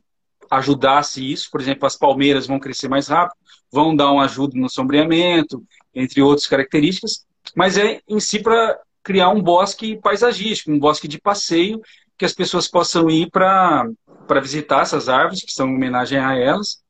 [0.49, 3.37] ajudasse isso, por exemplo, as palmeiras vão crescer mais rápido,
[3.71, 5.63] vão dar uma ajuda no sombreamento,
[5.93, 11.19] entre outras características, mas é em si para criar um bosque paisagístico, um bosque de
[11.19, 11.81] passeio,
[12.17, 13.87] que as pessoas possam ir para
[14.29, 16.83] para visitar essas árvores, que são em homenagem a elas,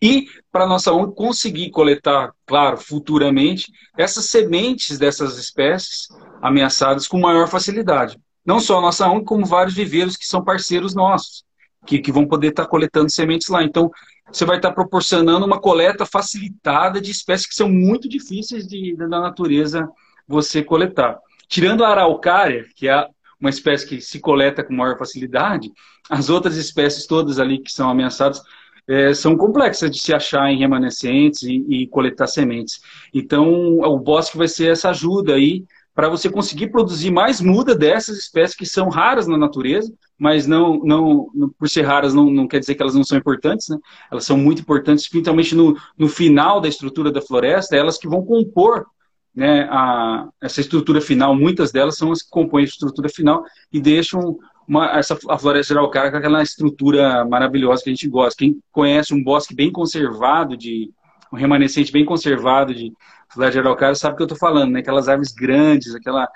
[0.00, 6.08] e para nossa ONG conseguir coletar, claro, futuramente, essas sementes dessas espécies
[6.42, 8.18] ameaçadas com maior facilidade.
[8.44, 11.44] Não só a nossa ONG, como vários viveiros que são parceiros nossos,
[11.86, 13.62] que, que vão poder estar tá coletando sementes lá.
[13.62, 13.90] Então,
[14.30, 18.94] você vai estar tá proporcionando uma coleta facilitada de espécies que são muito difíceis de,
[18.96, 19.88] da natureza
[20.28, 21.18] você coletar.
[21.48, 23.06] Tirando a araucária, que é
[23.40, 25.72] uma espécie que se coleta com maior facilidade,
[26.10, 28.42] as outras espécies todas ali que são ameaçadas
[28.88, 32.80] é, são complexas de se achar em remanescentes e, e, coletar sementes.
[33.14, 38.18] Então, o bosque vai ser essa ajuda aí para você conseguir produzir mais muda dessas
[38.18, 42.60] espécies que são raras na natureza, mas não, não por ser raras não, não quer
[42.60, 43.78] dizer que elas não são importantes, né?
[44.10, 48.24] Elas são muito importantes, principalmente no, no final da estrutura da floresta, elas que vão
[48.24, 48.86] compor
[49.34, 53.80] né, a, essa estrutura final, muitas delas são as que compõem a estrutura final e
[53.80, 54.38] deixam
[54.72, 58.38] uma, essa, a floresta araucária com aquela estrutura maravilhosa que a gente gosta.
[58.38, 60.90] Quem conhece um bosque bem conservado, de
[61.30, 62.90] um remanescente bem conservado de
[63.28, 64.80] floresta araucária, sabe o que eu estou falando, né?
[64.80, 66.26] Aquelas árvores grandes, aquela,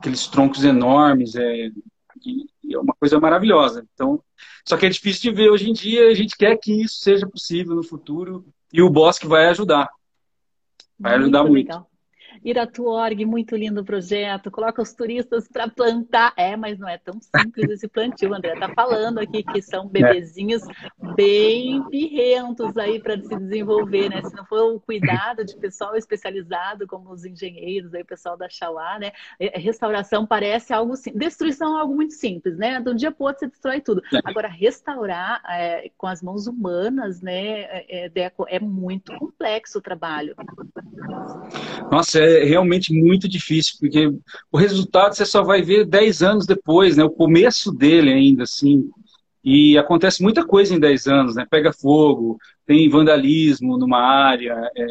[0.00, 3.86] aqueles troncos enormes, é, é uma coisa maravilhosa.
[3.94, 4.20] Então,
[4.66, 7.24] só que é difícil de ver hoje em dia, a gente quer que isso seja
[7.24, 9.88] possível no futuro e o bosque vai ajudar.
[10.98, 11.72] Vai ajudar muito.
[11.72, 11.89] muito.
[12.44, 14.50] Iratuorg, muito lindo projeto.
[14.50, 16.32] Coloca os turistas para plantar.
[16.36, 18.30] É, mas não é tão simples esse plantio.
[18.30, 20.62] O André está falando aqui que são bebezinhos
[21.16, 24.22] bem birrentos aí para se desenvolver, né?
[24.22, 28.48] Se não for o cuidado de pessoal especializado, como os engenheiros, aí, o pessoal da
[28.48, 29.12] Xauá, né?
[29.38, 31.20] É, restauração parece algo simples.
[31.20, 32.80] Destruição é algo muito simples, né?
[32.80, 34.02] De um dia para o outro você destrói tudo.
[34.12, 34.20] É.
[34.24, 39.82] Agora, restaurar é, com as mãos humanas, né, é, é Deco, é muito complexo o
[39.82, 40.34] trabalho.
[41.90, 44.12] Nossa, é é realmente muito difícil, porque
[44.50, 47.04] o resultado você só vai ver 10 anos depois, né?
[47.04, 48.88] O começo dele ainda, assim.
[49.42, 51.46] E acontece muita coisa em 10 anos, né?
[51.48, 54.86] Pega fogo, tem vandalismo numa área, é...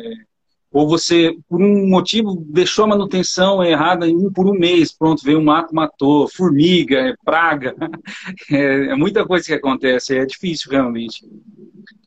[0.72, 5.24] ou você, por um motivo, deixou a manutenção errada em um por um mês, pronto,
[5.24, 7.76] veio um mato, matou, formiga, é praga.
[8.52, 11.24] É, é muita coisa que acontece, é difícil realmente.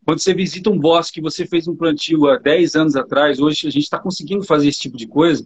[0.05, 3.69] Quando você visita um bosque que você fez um plantio há 10 anos atrás, hoje
[3.69, 5.45] a gente está conseguindo fazer esse tipo de coisa.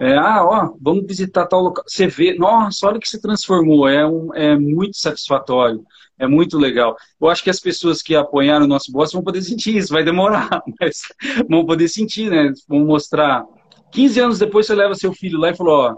[0.00, 1.84] É, ah, ó, vamos visitar tal local.
[1.86, 3.88] Você vê, nossa, olha que se transformou.
[3.88, 5.84] É, um, é muito satisfatório,
[6.18, 6.96] é muito legal.
[7.20, 10.04] Eu acho que as pessoas que apoiaram o nosso bosque vão poder sentir isso, vai
[10.04, 11.02] demorar, mas
[11.48, 12.52] vão poder sentir, né?
[12.68, 13.44] Vão mostrar.
[13.92, 15.96] 15 anos depois você leva seu filho lá e falou, ó,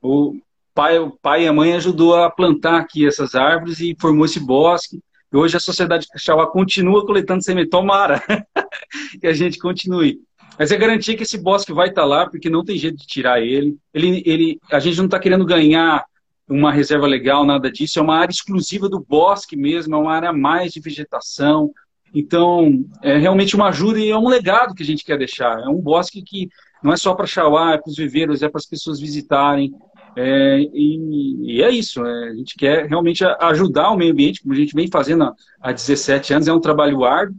[0.00, 0.36] o
[0.72, 4.40] pai, o pai e a mãe ajudou a plantar aqui essas árvores e formou esse
[4.40, 5.00] bosque.
[5.32, 7.70] E hoje a sociedade Caxauá continua coletando semente.
[7.70, 8.22] Tomara
[9.20, 10.20] que a gente continue.
[10.58, 13.40] Mas é garantir que esse bosque vai estar lá, porque não tem jeito de tirar
[13.40, 13.76] ele.
[13.94, 16.04] ele, ele a gente não está querendo ganhar
[16.48, 17.98] uma reserva legal, nada disso.
[17.98, 21.72] É uma área exclusiva do bosque mesmo, é uma área mais de vegetação.
[22.14, 25.60] Então, é realmente uma ajuda e é um legado que a gente quer deixar.
[25.60, 26.50] É um bosque que
[26.82, 29.72] não é só para Chauá, é para os viveiros, é para as pessoas visitarem.
[30.14, 34.52] É, e, e, é isso, é, a gente quer realmente ajudar o meio ambiente, como
[34.52, 37.36] a gente vem fazendo há 17 anos, é um trabalho árduo,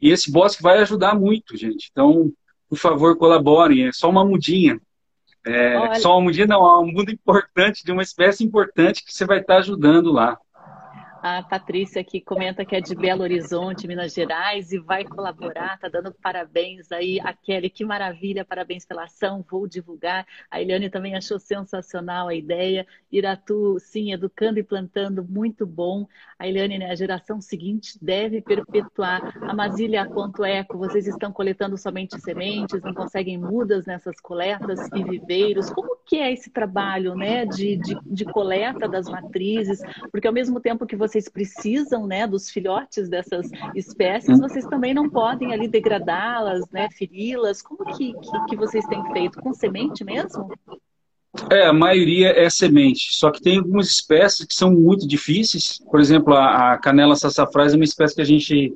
[0.00, 1.88] e esse bosque vai ajudar muito, gente.
[1.90, 2.30] Então,
[2.68, 4.80] por favor, colaborem, é só uma mudinha.
[5.44, 9.24] É, só uma mudinha não, é um mundo importante, de uma espécie importante que você
[9.24, 10.38] vai estar ajudando lá.
[11.22, 15.88] A Patrícia aqui comenta que é de Belo Horizonte, Minas Gerais, e vai colaborar, tá
[15.88, 17.20] dando parabéns aí.
[17.20, 20.26] A Kelly, que maravilha, parabéns pela ação, vou divulgar.
[20.50, 22.84] A Eliane também achou sensacional a ideia.
[23.08, 26.08] Iratu, sim, educando e plantando, muito bom.
[26.36, 29.32] A Eliane, né, a geração seguinte deve perpetuar.
[29.42, 35.04] A Masília Ponto Eco, vocês estão coletando somente sementes, não conseguem mudas nessas coletas e
[35.04, 35.70] viveiros.
[35.70, 39.80] Como que é esse trabalho, né, de, de, de coleta das matrizes?
[40.10, 45.10] Porque ao mesmo tempo que vocês precisam, né, dos filhotes dessas espécies, vocês também não
[45.10, 47.60] podem ali degradá-las, né, feri-las.
[47.60, 49.38] Como que, que, que vocês têm feito?
[49.40, 50.50] Com semente mesmo?
[51.50, 55.78] É, a maioria é semente, só que tem algumas espécies que são muito difíceis.
[55.90, 58.74] Por exemplo, a, a canela sassafrás é uma espécie que a gente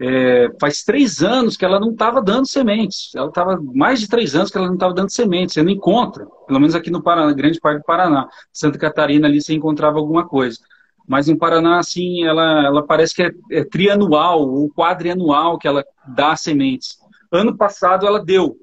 [0.00, 3.12] é, faz três anos que ela não estava dando sementes.
[3.14, 5.54] Ela estava mais de três anos que ela não estava dando sementes.
[5.54, 8.28] Você não encontra, pelo menos aqui no Paraná, grande parte do Paraná.
[8.52, 10.58] Santa Catarina ali você encontrava alguma coisa.
[11.06, 15.84] Mas no Paraná, assim, ela, ela parece que é, é trianual ou quadrianual que ela
[16.06, 16.98] dá sementes.
[17.30, 18.56] Ano passado ela deu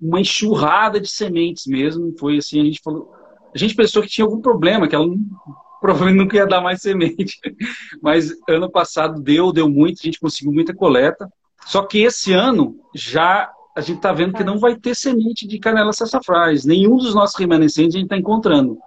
[0.00, 2.14] uma enxurrada de sementes mesmo.
[2.18, 3.12] Foi assim, a gente falou.
[3.54, 5.06] A gente pensou que tinha algum problema, que ela
[5.80, 7.38] provavelmente não ia dar mais semente.
[8.02, 11.28] Mas ano passado deu, deu muito, a gente conseguiu muita coleta.
[11.66, 15.58] Só que esse ano já a gente está vendo que não vai ter semente de
[15.58, 16.64] canela sassafrás.
[16.64, 18.78] Nenhum dos nossos remanescentes a gente está encontrando.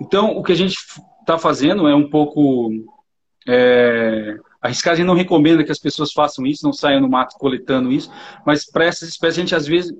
[0.00, 0.76] Então, o que a gente
[1.30, 2.70] está fazendo é um pouco
[3.46, 7.92] é, a riscagem não recomenda que as pessoas façam isso, não saiam no mato coletando
[7.92, 8.10] isso,
[8.44, 9.92] mas para essas espécies a gente às vezes,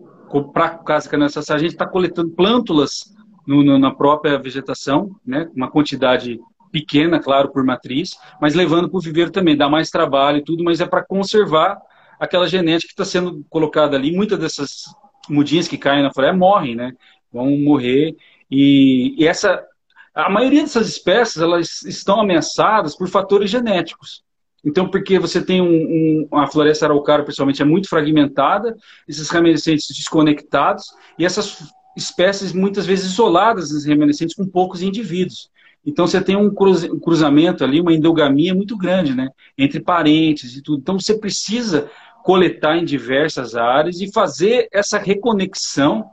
[0.52, 3.14] para casca nessa a gente está coletando plântulas
[3.46, 6.38] no, no, na própria vegetação, né, uma quantidade
[6.72, 10.62] pequena, claro, por matriz, mas levando para o viveiro também, dá mais trabalho e tudo,
[10.62, 11.80] mas é para conservar
[12.18, 14.14] aquela genética que está sendo colocada ali.
[14.14, 14.84] Muitas dessas
[15.28, 16.92] mudinhas que caem na floresta morrem, né?
[17.32, 18.14] Vão morrer.
[18.48, 19.66] E, e essa
[20.14, 24.22] a maioria dessas espécies elas estão ameaçadas por fatores genéticos.
[24.64, 28.76] Então, porque você tem um, um, uma floresta araucária, principalmente, é muito fragmentada,
[29.08, 30.84] esses remanescentes desconectados,
[31.18, 35.48] e essas espécies muitas vezes isoladas, esses remanescentes, com poucos indivíduos.
[35.84, 39.28] Então, você tem um, cruzamento ali, uma endogamia muito grande, né?
[39.56, 40.80] Entre parentes e tudo.
[40.80, 41.90] Então, você precisa
[42.22, 46.10] coletar em diversas áreas e fazer essa reconexão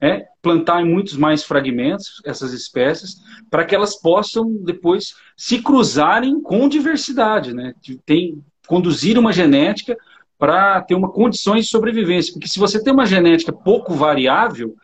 [0.00, 3.16] é, plantar em muitos mais fragmentos essas espécies,
[3.50, 7.74] para que elas possam depois se cruzarem com diversidade, né?
[8.06, 9.96] Tem, conduzir uma genética
[10.38, 12.32] para ter uma condições de sobrevivência.
[12.32, 14.74] Porque se você tem uma genética pouco variável,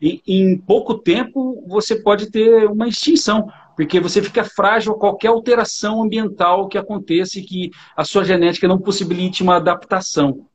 [0.00, 5.28] e, em pouco tempo você pode ter uma extinção, porque você fica frágil a qualquer
[5.28, 10.46] alteração ambiental que aconteça e que a sua genética não possibilite uma adaptação.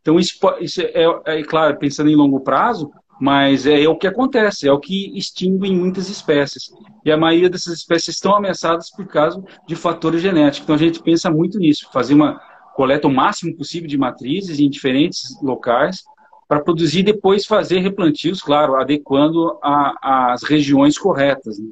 [0.00, 2.90] Então, isso, isso é, é, claro, pensando em longo prazo,
[3.20, 6.72] mas é, é, o que acontece, é o que extingue em muitas espécies.
[7.04, 10.62] E a maioria dessas espécies estão ameaçadas por causa de fatores genéticos.
[10.62, 12.40] Então a gente pensa muito nisso, fazer uma
[12.74, 16.02] coleta o máximo possível de matrizes em diferentes locais,
[16.48, 21.58] para produzir e depois fazer replantios, claro, adequando às regiões corretas.
[21.58, 21.68] Né?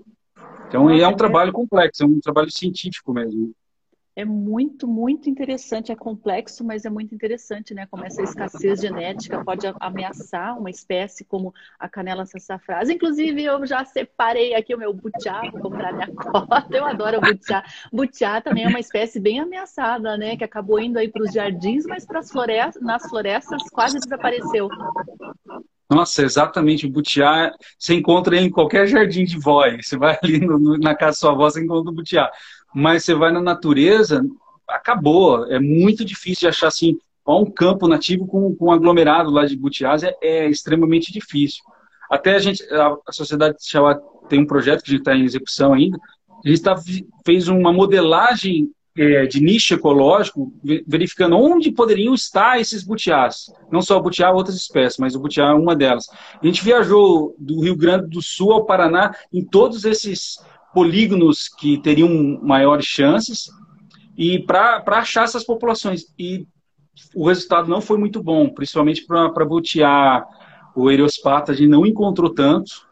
[0.68, 3.52] Então é um trabalho complexo, é um trabalho científico mesmo
[4.18, 5.92] é muito, muito interessante.
[5.92, 7.86] É complexo, mas é muito interessante, né?
[7.86, 12.90] Como essa escassez genética pode ameaçar uma espécie como a canela sassafrás.
[12.90, 16.66] Inclusive, eu já separei aqui o meu butiá, vou comprar minha cota.
[16.68, 17.62] Eu adoro butiá.
[17.92, 20.36] Butiá também é uma espécie bem ameaçada, né?
[20.36, 24.68] Que acabou indo aí para os jardins, mas florestas, nas florestas quase desapareceu.
[25.88, 26.86] Nossa, exatamente.
[26.86, 29.64] O butiá, você encontra ele em qualquer jardim de vó.
[29.80, 32.28] Você vai ali no, na casa da sua avó, você encontra o butiá
[32.74, 34.24] mas você vai na natureza,
[34.66, 35.46] acabou.
[35.46, 39.56] É muito difícil de achar assim, um campo nativo com, com um aglomerado lá de
[39.56, 41.62] butiás é, é, extremamente difícil.
[42.10, 43.56] Até a gente, a, a Sociedade
[44.28, 45.98] tem um projeto que a gente está em execução ainda,
[46.44, 46.74] a gente tá,
[47.24, 50.52] fez uma modelagem é, de nicho ecológico,
[50.86, 53.46] verificando onde poderiam estar esses butiás.
[53.70, 56.08] Não só o butiá, outras espécies, mas o butiá é uma delas.
[56.42, 60.38] A gente viajou do Rio Grande do Sul ao Paraná em todos esses
[60.72, 63.50] polígonos que teriam maiores chances
[64.16, 66.06] e para achar essas populações.
[66.18, 66.46] E
[67.14, 70.26] o resultado não foi muito bom, principalmente para butear
[70.74, 72.86] o Ereospata, a gente não encontrou tanto.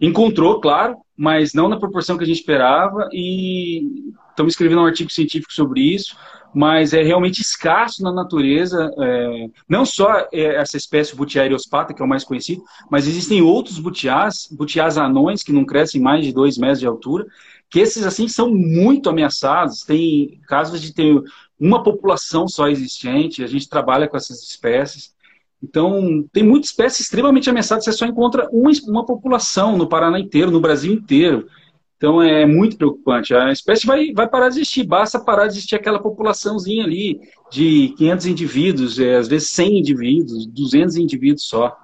[0.00, 5.10] Encontrou, claro, mas não na proporção que a gente esperava, e estamos escrevendo um artigo
[5.10, 6.16] científico sobre isso,
[6.54, 12.02] mas é realmente escasso na natureza, é, não só é, essa espécie Butia aerospata, que
[12.02, 16.32] é o mais conhecido, mas existem outros butiás, butiás anões, que não crescem mais de
[16.32, 17.26] dois metros de altura,
[17.68, 21.20] que esses, assim, são muito ameaçados, tem casos de ter
[21.58, 25.16] uma população só existente, a gente trabalha com essas espécies,
[25.62, 30.50] então, tem muitas espécies extremamente ameaçadas, você só encontra uma, uma população no Paraná inteiro,
[30.50, 31.48] no Brasil inteiro.
[31.96, 33.34] Então, é muito preocupante.
[33.34, 37.20] A espécie vai, vai parar de existir, basta parar de existir aquela populaçãozinha ali
[37.50, 41.76] de 500 indivíduos, é, às vezes 100 indivíduos, 200 indivíduos só.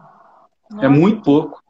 [0.73, 0.87] É Nossa.
[0.87, 1.62] É muito pouco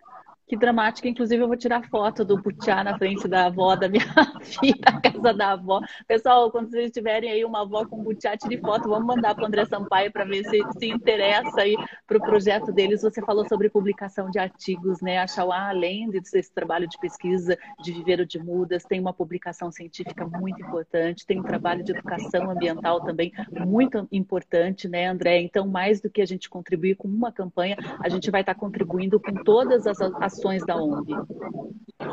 [0.47, 1.09] que dramática.
[1.09, 4.05] Inclusive, eu vou tirar foto do butiá na frente da avó da minha
[4.43, 5.80] filha, na casa da avó.
[6.07, 8.88] Pessoal, quando vocês tiverem aí uma avó com butiá, tire foto.
[8.88, 11.76] Vamos mandar para o André Sampaio para ver se se interessa aí
[12.07, 13.03] para o projeto deles.
[13.03, 15.18] Você falou sobre publicação de artigos, né?
[15.18, 20.26] A Chauá, além desse trabalho de pesquisa de viveiro de mudas, tem uma publicação científica
[20.26, 23.32] muito importante, tem um trabalho de educação ambiental também
[23.66, 25.40] muito importante, né, André?
[25.40, 29.18] Então, mais do que a gente contribuir com uma campanha, a gente vai estar contribuindo
[29.20, 31.14] com todas as ações ações da ONG?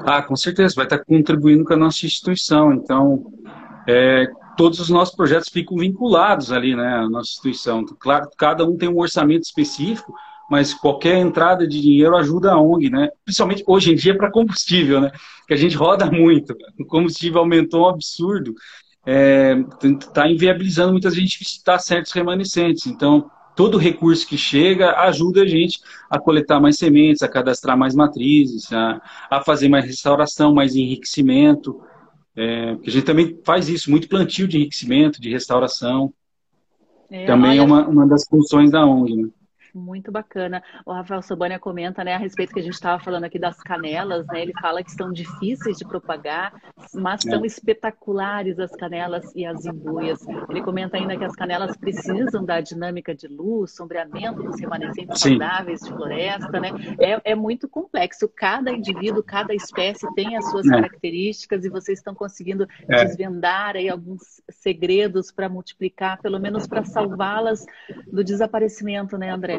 [0.05, 2.73] Ah, com certeza, vai estar contribuindo com a nossa instituição.
[2.73, 3.31] Então,
[3.87, 7.85] é, todos os nossos projetos ficam vinculados ali, né, à nossa instituição.
[7.99, 10.13] Claro, cada um tem um orçamento específico,
[10.49, 13.09] mas qualquer entrada de dinheiro ajuda a ONG, né?
[13.23, 15.11] Principalmente hoje em dia para combustível, né?
[15.47, 16.55] Que a gente roda muito.
[16.79, 18.55] O combustível aumentou um absurdo.
[19.05, 19.55] É,
[20.13, 22.87] tá inviabilizando muita gente visitar certos remanescentes.
[22.87, 27.93] Então, todo recurso que chega ajuda a gente a coletar mais sementes, a cadastrar mais
[27.93, 31.81] matrizes, a, a fazer mais restauração, mais enriquecimento.
[32.37, 36.13] É, a gente também faz isso, muito plantio de enriquecimento, de restauração.
[37.11, 37.59] É, também é olha...
[37.59, 39.23] é uma, uma das funções da ONG.
[39.23, 39.29] Né?
[39.73, 40.63] Muito bacana.
[40.85, 44.25] O Rafael Sobania comenta, né, a respeito que a gente estava falando aqui das canelas,
[44.27, 44.41] né?
[44.41, 46.53] Ele fala que são difíceis de propagar,
[46.93, 47.47] mas são é.
[47.47, 50.25] espetaculares as canelas e as imbuias.
[50.49, 55.29] Ele comenta ainda que as canelas precisam da dinâmica de luz, sombreamento dos remanescentes Sim.
[55.31, 56.69] saudáveis de floresta, né?
[56.99, 58.27] É, é muito complexo.
[58.27, 60.69] Cada indivíduo, cada espécie tem as suas é.
[60.71, 63.05] características e vocês estão conseguindo é.
[63.05, 67.65] desvendar aí alguns segredos para multiplicar, pelo menos para salvá-las
[68.11, 69.58] do desaparecimento, né, André?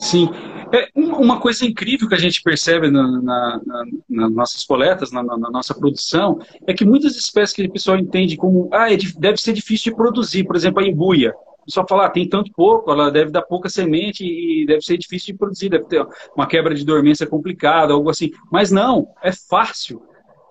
[0.00, 0.30] Sim.
[0.72, 5.22] É uma coisa incrível que a gente percebe na, na, na, nas nossas coletas, na,
[5.22, 9.52] nossa produção, é que muitas espécies que o pessoal entende como ah, é, deve ser
[9.52, 11.34] difícil de produzir, por exemplo, a embuia.
[11.60, 14.96] O pessoal fala, ah, tem tanto pouco, ela deve dar pouca semente e deve ser
[14.96, 18.30] difícil de produzir, deve ter uma quebra de dormência complicada, algo assim.
[18.50, 20.00] Mas não, é fácil.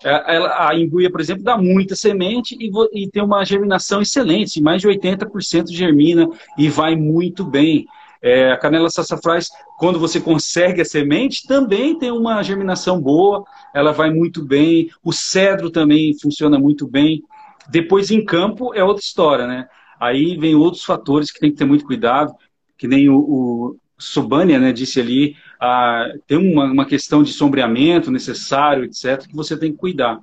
[0.04, 0.12] É,
[0.56, 4.88] a embuia, por exemplo, dá muita semente e, e tem uma germinação excelente, mais de
[4.88, 7.86] 80% germina e vai muito bem.
[8.22, 9.48] É, a canela sassafrás,
[9.78, 13.44] quando você consegue a semente, também tem uma germinação boa,
[13.74, 14.90] ela vai muito bem.
[15.02, 17.22] O cedro também funciona muito bem.
[17.68, 19.66] Depois, em campo, é outra história, né?
[19.98, 22.32] Aí vem outros fatores que tem que ter muito cuidado,
[22.76, 28.10] que nem o, o Sobania né, disse ali, ah, tem uma, uma questão de sombreamento
[28.10, 30.20] necessário, etc., que você tem que cuidar.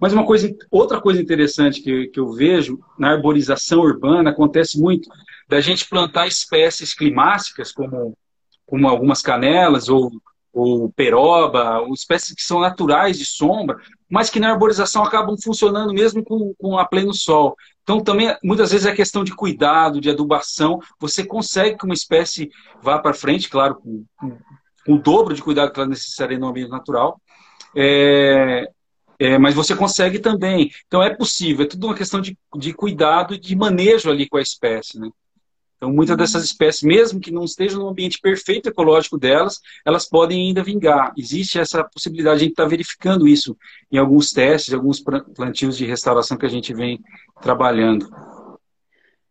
[0.00, 5.08] Mas uma coisa, outra coisa interessante que, que eu vejo na arborização urbana acontece muito
[5.48, 8.16] da gente plantar espécies climáticas, como,
[8.66, 10.10] como algumas canelas ou,
[10.52, 13.78] ou peroba, ou espécies que são naturais de sombra,
[14.10, 17.56] mas que na arborização acabam funcionando mesmo com, com a pleno sol.
[17.82, 20.78] Então, também, muitas vezes, é questão de cuidado, de adubação.
[21.00, 22.50] Você consegue que uma espécie
[22.82, 24.36] vá para frente, claro, com, com,
[24.94, 27.20] o dobro de cuidado que ela necessitaria no ambiente natural.
[27.74, 28.70] É,
[29.18, 30.70] é, mas você consegue também.
[30.86, 31.64] Então, é possível.
[31.64, 34.98] É tudo uma questão de, de cuidado e de manejo ali com a espécie.
[34.98, 35.08] Né?
[35.78, 36.18] Então, muitas uhum.
[36.18, 41.12] dessas espécies, mesmo que não estejam no ambiente perfeito ecológico delas, elas podem ainda vingar.
[41.16, 43.56] Existe essa possibilidade, a gente está verificando isso
[43.90, 47.00] em alguns testes, alguns plantios de restauração que a gente vem
[47.40, 48.10] trabalhando.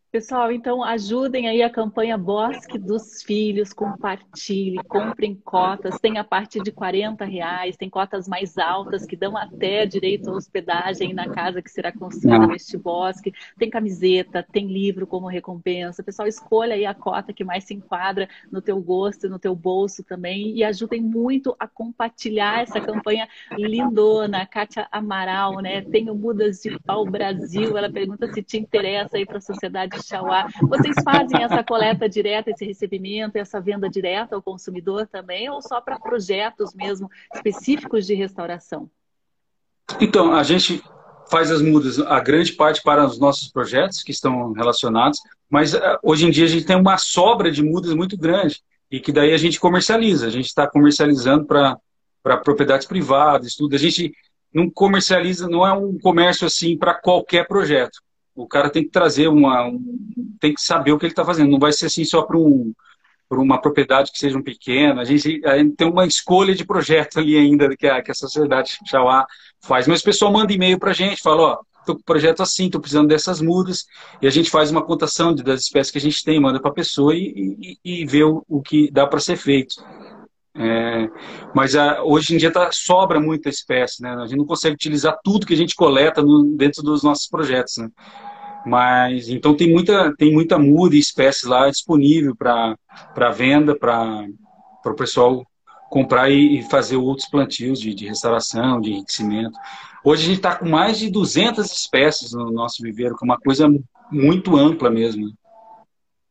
[0.10, 6.64] Pessoal, então ajudem aí a campanha Bosque dos Filhos, compartilhe, comprem cotas, tem a partir
[6.64, 11.62] de 40 reais, tem cotas mais altas que dão até direito à hospedagem na casa
[11.62, 16.02] que será construída neste bosque, tem camiseta, tem livro como recompensa.
[16.02, 20.06] Pessoal, escolha aí a cota que mais se enquadra no teu gosto, no teu bolso
[20.06, 23.28] também e ajudem muito a compartilhar essa campanha
[23.58, 24.44] lindona.
[24.44, 25.82] A Kátia Amaral, né?
[25.82, 30.48] Tenho Mudas de Pau Brasil, ela pergunta se te interessa aí para a sociedade Xauá.
[30.62, 35.82] Vocês fazem essa coleta direta, esse recebimento, essa venda direta ao consumidor também, ou só
[35.82, 38.90] para projetos mesmo específicos de restauração?
[40.00, 40.84] Então, a gente
[41.30, 45.20] faz as mudas, a grande parte para os nossos projetos que estão relacionados,
[45.50, 49.00] mas eh, hoje em dia a gente tem uma sobra de mudas muito grande e
[49.00, 50.28] que daí a gente comercializa.
[50.28, 53.76] A gente está comercializando para propriedades privadas, tudo.
[53.76, 54.14] A gente
[54.54, 58.00] não comercializa, não é um comércio assim para qualquer projeto.
[58.38, 59.82] O cara tem que trazer uma, um,
[60.40, 61.50] tem que saber o que ele está fazendo.
[61.50, 62.74] Não vai ser assim só para um,
[63.32, 65.02] uma propriedade que seja pequena.
[65.02, 68.16] A gente, a gente tem uma escolha de projeto ali ainda que a, que a
[68.16, 69.26] sociedade Chauá
[69.62, 69.88] faz.
[69.88, 71.58] Mas o pessoal manda e-mail para a gente, fala, ó,
[71.88, 73.86] tô com projeto assim, tô precisando dessas mudas,
[74.22, 76.74] e a gente faz uma contação das espécies que a gente tem, manda para a
[76.74, 79.76] pessoa e, e, e, vê o, o que dá para ser feito.
[80.60, 81.08] É,
[81.54, 84.10] mas a, hoje em dia tá, sobra muita espécie, né?
[84.10, 87.78] A gente não consegue utilizar tudo que a gente coleta no, dentro dos nossos projetos,
[87.78, 87.90] né?
[88.66, 92.76] Mas então tem muita tem muita muda e espécie lá disponível para
[93.32, 94.26] venda, para
[94.86, 95.46] o pessoal
[95.90, 99.58] comprar e, e, fazer outros plantios de, de restauração, de enriquecimento.
[100.04, 103.40] Hoje a gente está com mais de 200 espécies no nosso viveiro, que é uma
[103.40, 103.70] coisa
[104.12, 105.32] muito ampla mesmo.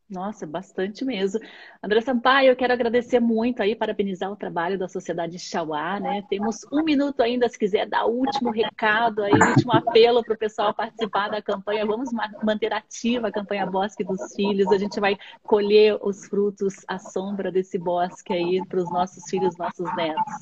[0.09, 1.41] Nossa, bastante mesmo.
[1.83, 6.23] André Sampaio, eu quero agradecer muito aí, parabenizar o trabalho da Sociedade Chauá, né?
[6.29, 10.37] Temos um minuto ainda, se quiser dar o último recado aí, último apelo para o
[10.37, 11.85] pessoal participar da campanha.
[11.85, 12.09] Vamos
[12.41, 14.71] manter ativa a campanha Bosque dos Filhos.
[14.71, 19.57] A gente vai colher os frutos à sombra desse bosque aí para os nossos filhos,
[19.57, 20.33] nossos netos.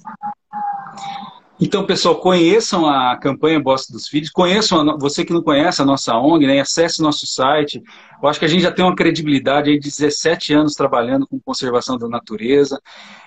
[1.59, 6.13] Então, pessoal, conheçam a campanha Bosque dos Filhos, conheçam, você que não conhece a nossa
[6.17, 7.81] ONG, né, acesse nosso site.
[8.21, 11.39] Eu acho que a gente já tem uma credibilidade aí de 17 anos trabalhando com
[11.39, 12.77] conservação da natureza.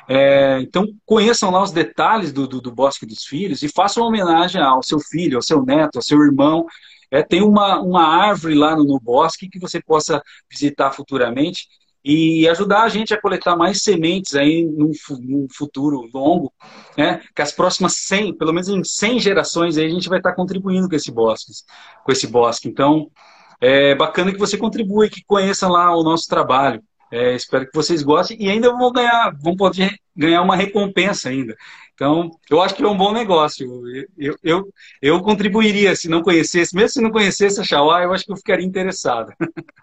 [0.06, 4.10] É, então, conheçam lá os detalhes do, do, do, Bosque dos Filhos e façam uma
[4.10, 6.66] homenagem ao seu filho, ao seu neto, ao seu irmão.
[7.10, 11.66] É, tem uma, uma árvore lá no, no bosque que você possa visitar futuramente
[12.04, 16.52] e ajudar a gente a coletar mais sementes aí num, num, futuro longo,
[16.96, 17.20] né?
[17.34, 20.88] Que as próximas 100, pelo menos em 100 gerações aí a gente vai estar contribuindo
[20.88, 21.52] com esse bosque,
[22.04, 22.68] com esse bosque.
[22.68, 23.10] Então,
[23.60, 26.82] é bacana que você contribua e que conheça lá o nosso trabalho.
[27.10, 31.56] É, espero que vocês gostem e ainda vão ganhar, vão poder ganhar uma recompensa ainda.
[31.94, 33.66] Então, eu acho que é um bom negócio.
[34.16, 38.24] Eu, eu, eu contribuiria se não conhecesse, mesmo se não conhecesse a Xauá, eu acho
[38.24, 39.32] que eu ficaria interessado.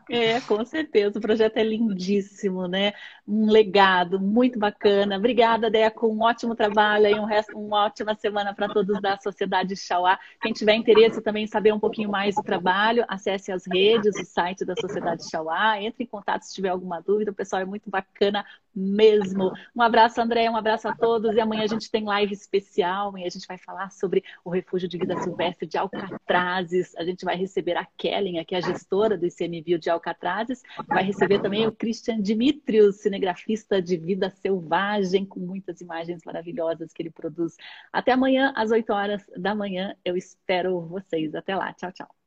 [0.10, 1.18] É, com certeza.
[1.18, 2.94] O projeto é lindíssimo, né?
[3.28, 5.18] Um legado muito bacana.
[5.18, 6.08] Obrigada, Deco.
[6.08, 10.18] Um ótimo trabalho e um resto, uma ótima semana para todos da Sociedade Xauá.
[10.42, 14.26] Quem tiver interesse também em saber um pouquinho mais do trabalho, acesse as redes, o
[14.26, 17.32] site da Sociedade Xauá, entre em contato se tiver alguma dúvida.
[17.32, 18.46] O pessoal é muito bacana
[18.76, 19.52] mesmo.
[19.76, 21.36] Um abraço, André, um abraço a todos.
[21.36, 24.88] E amanhã a gente tem live especial e a gente vai falar sobre o refúgio
[24.90, 26.96] de vida silvestre de Alcatrazes.
[26.98, 30.62] A gente vai receber a Kellen, que é a gestora do ICMBio de Alcatrazes.
[30.88, 37.02] Vai receber também o Christian Dimitrios, cinegrafista de vida selvagem, com muitas imagens maravilhosas que
[37.02, 37.56] ele produz.
[37.94, 39.96] Até amanhã, às 8 horas da manhã.
[40.04, 41.34] Eu espero vocês.
[41.36, 41.74] Até lá.
[41.74, 42.25] Tchau, tchau.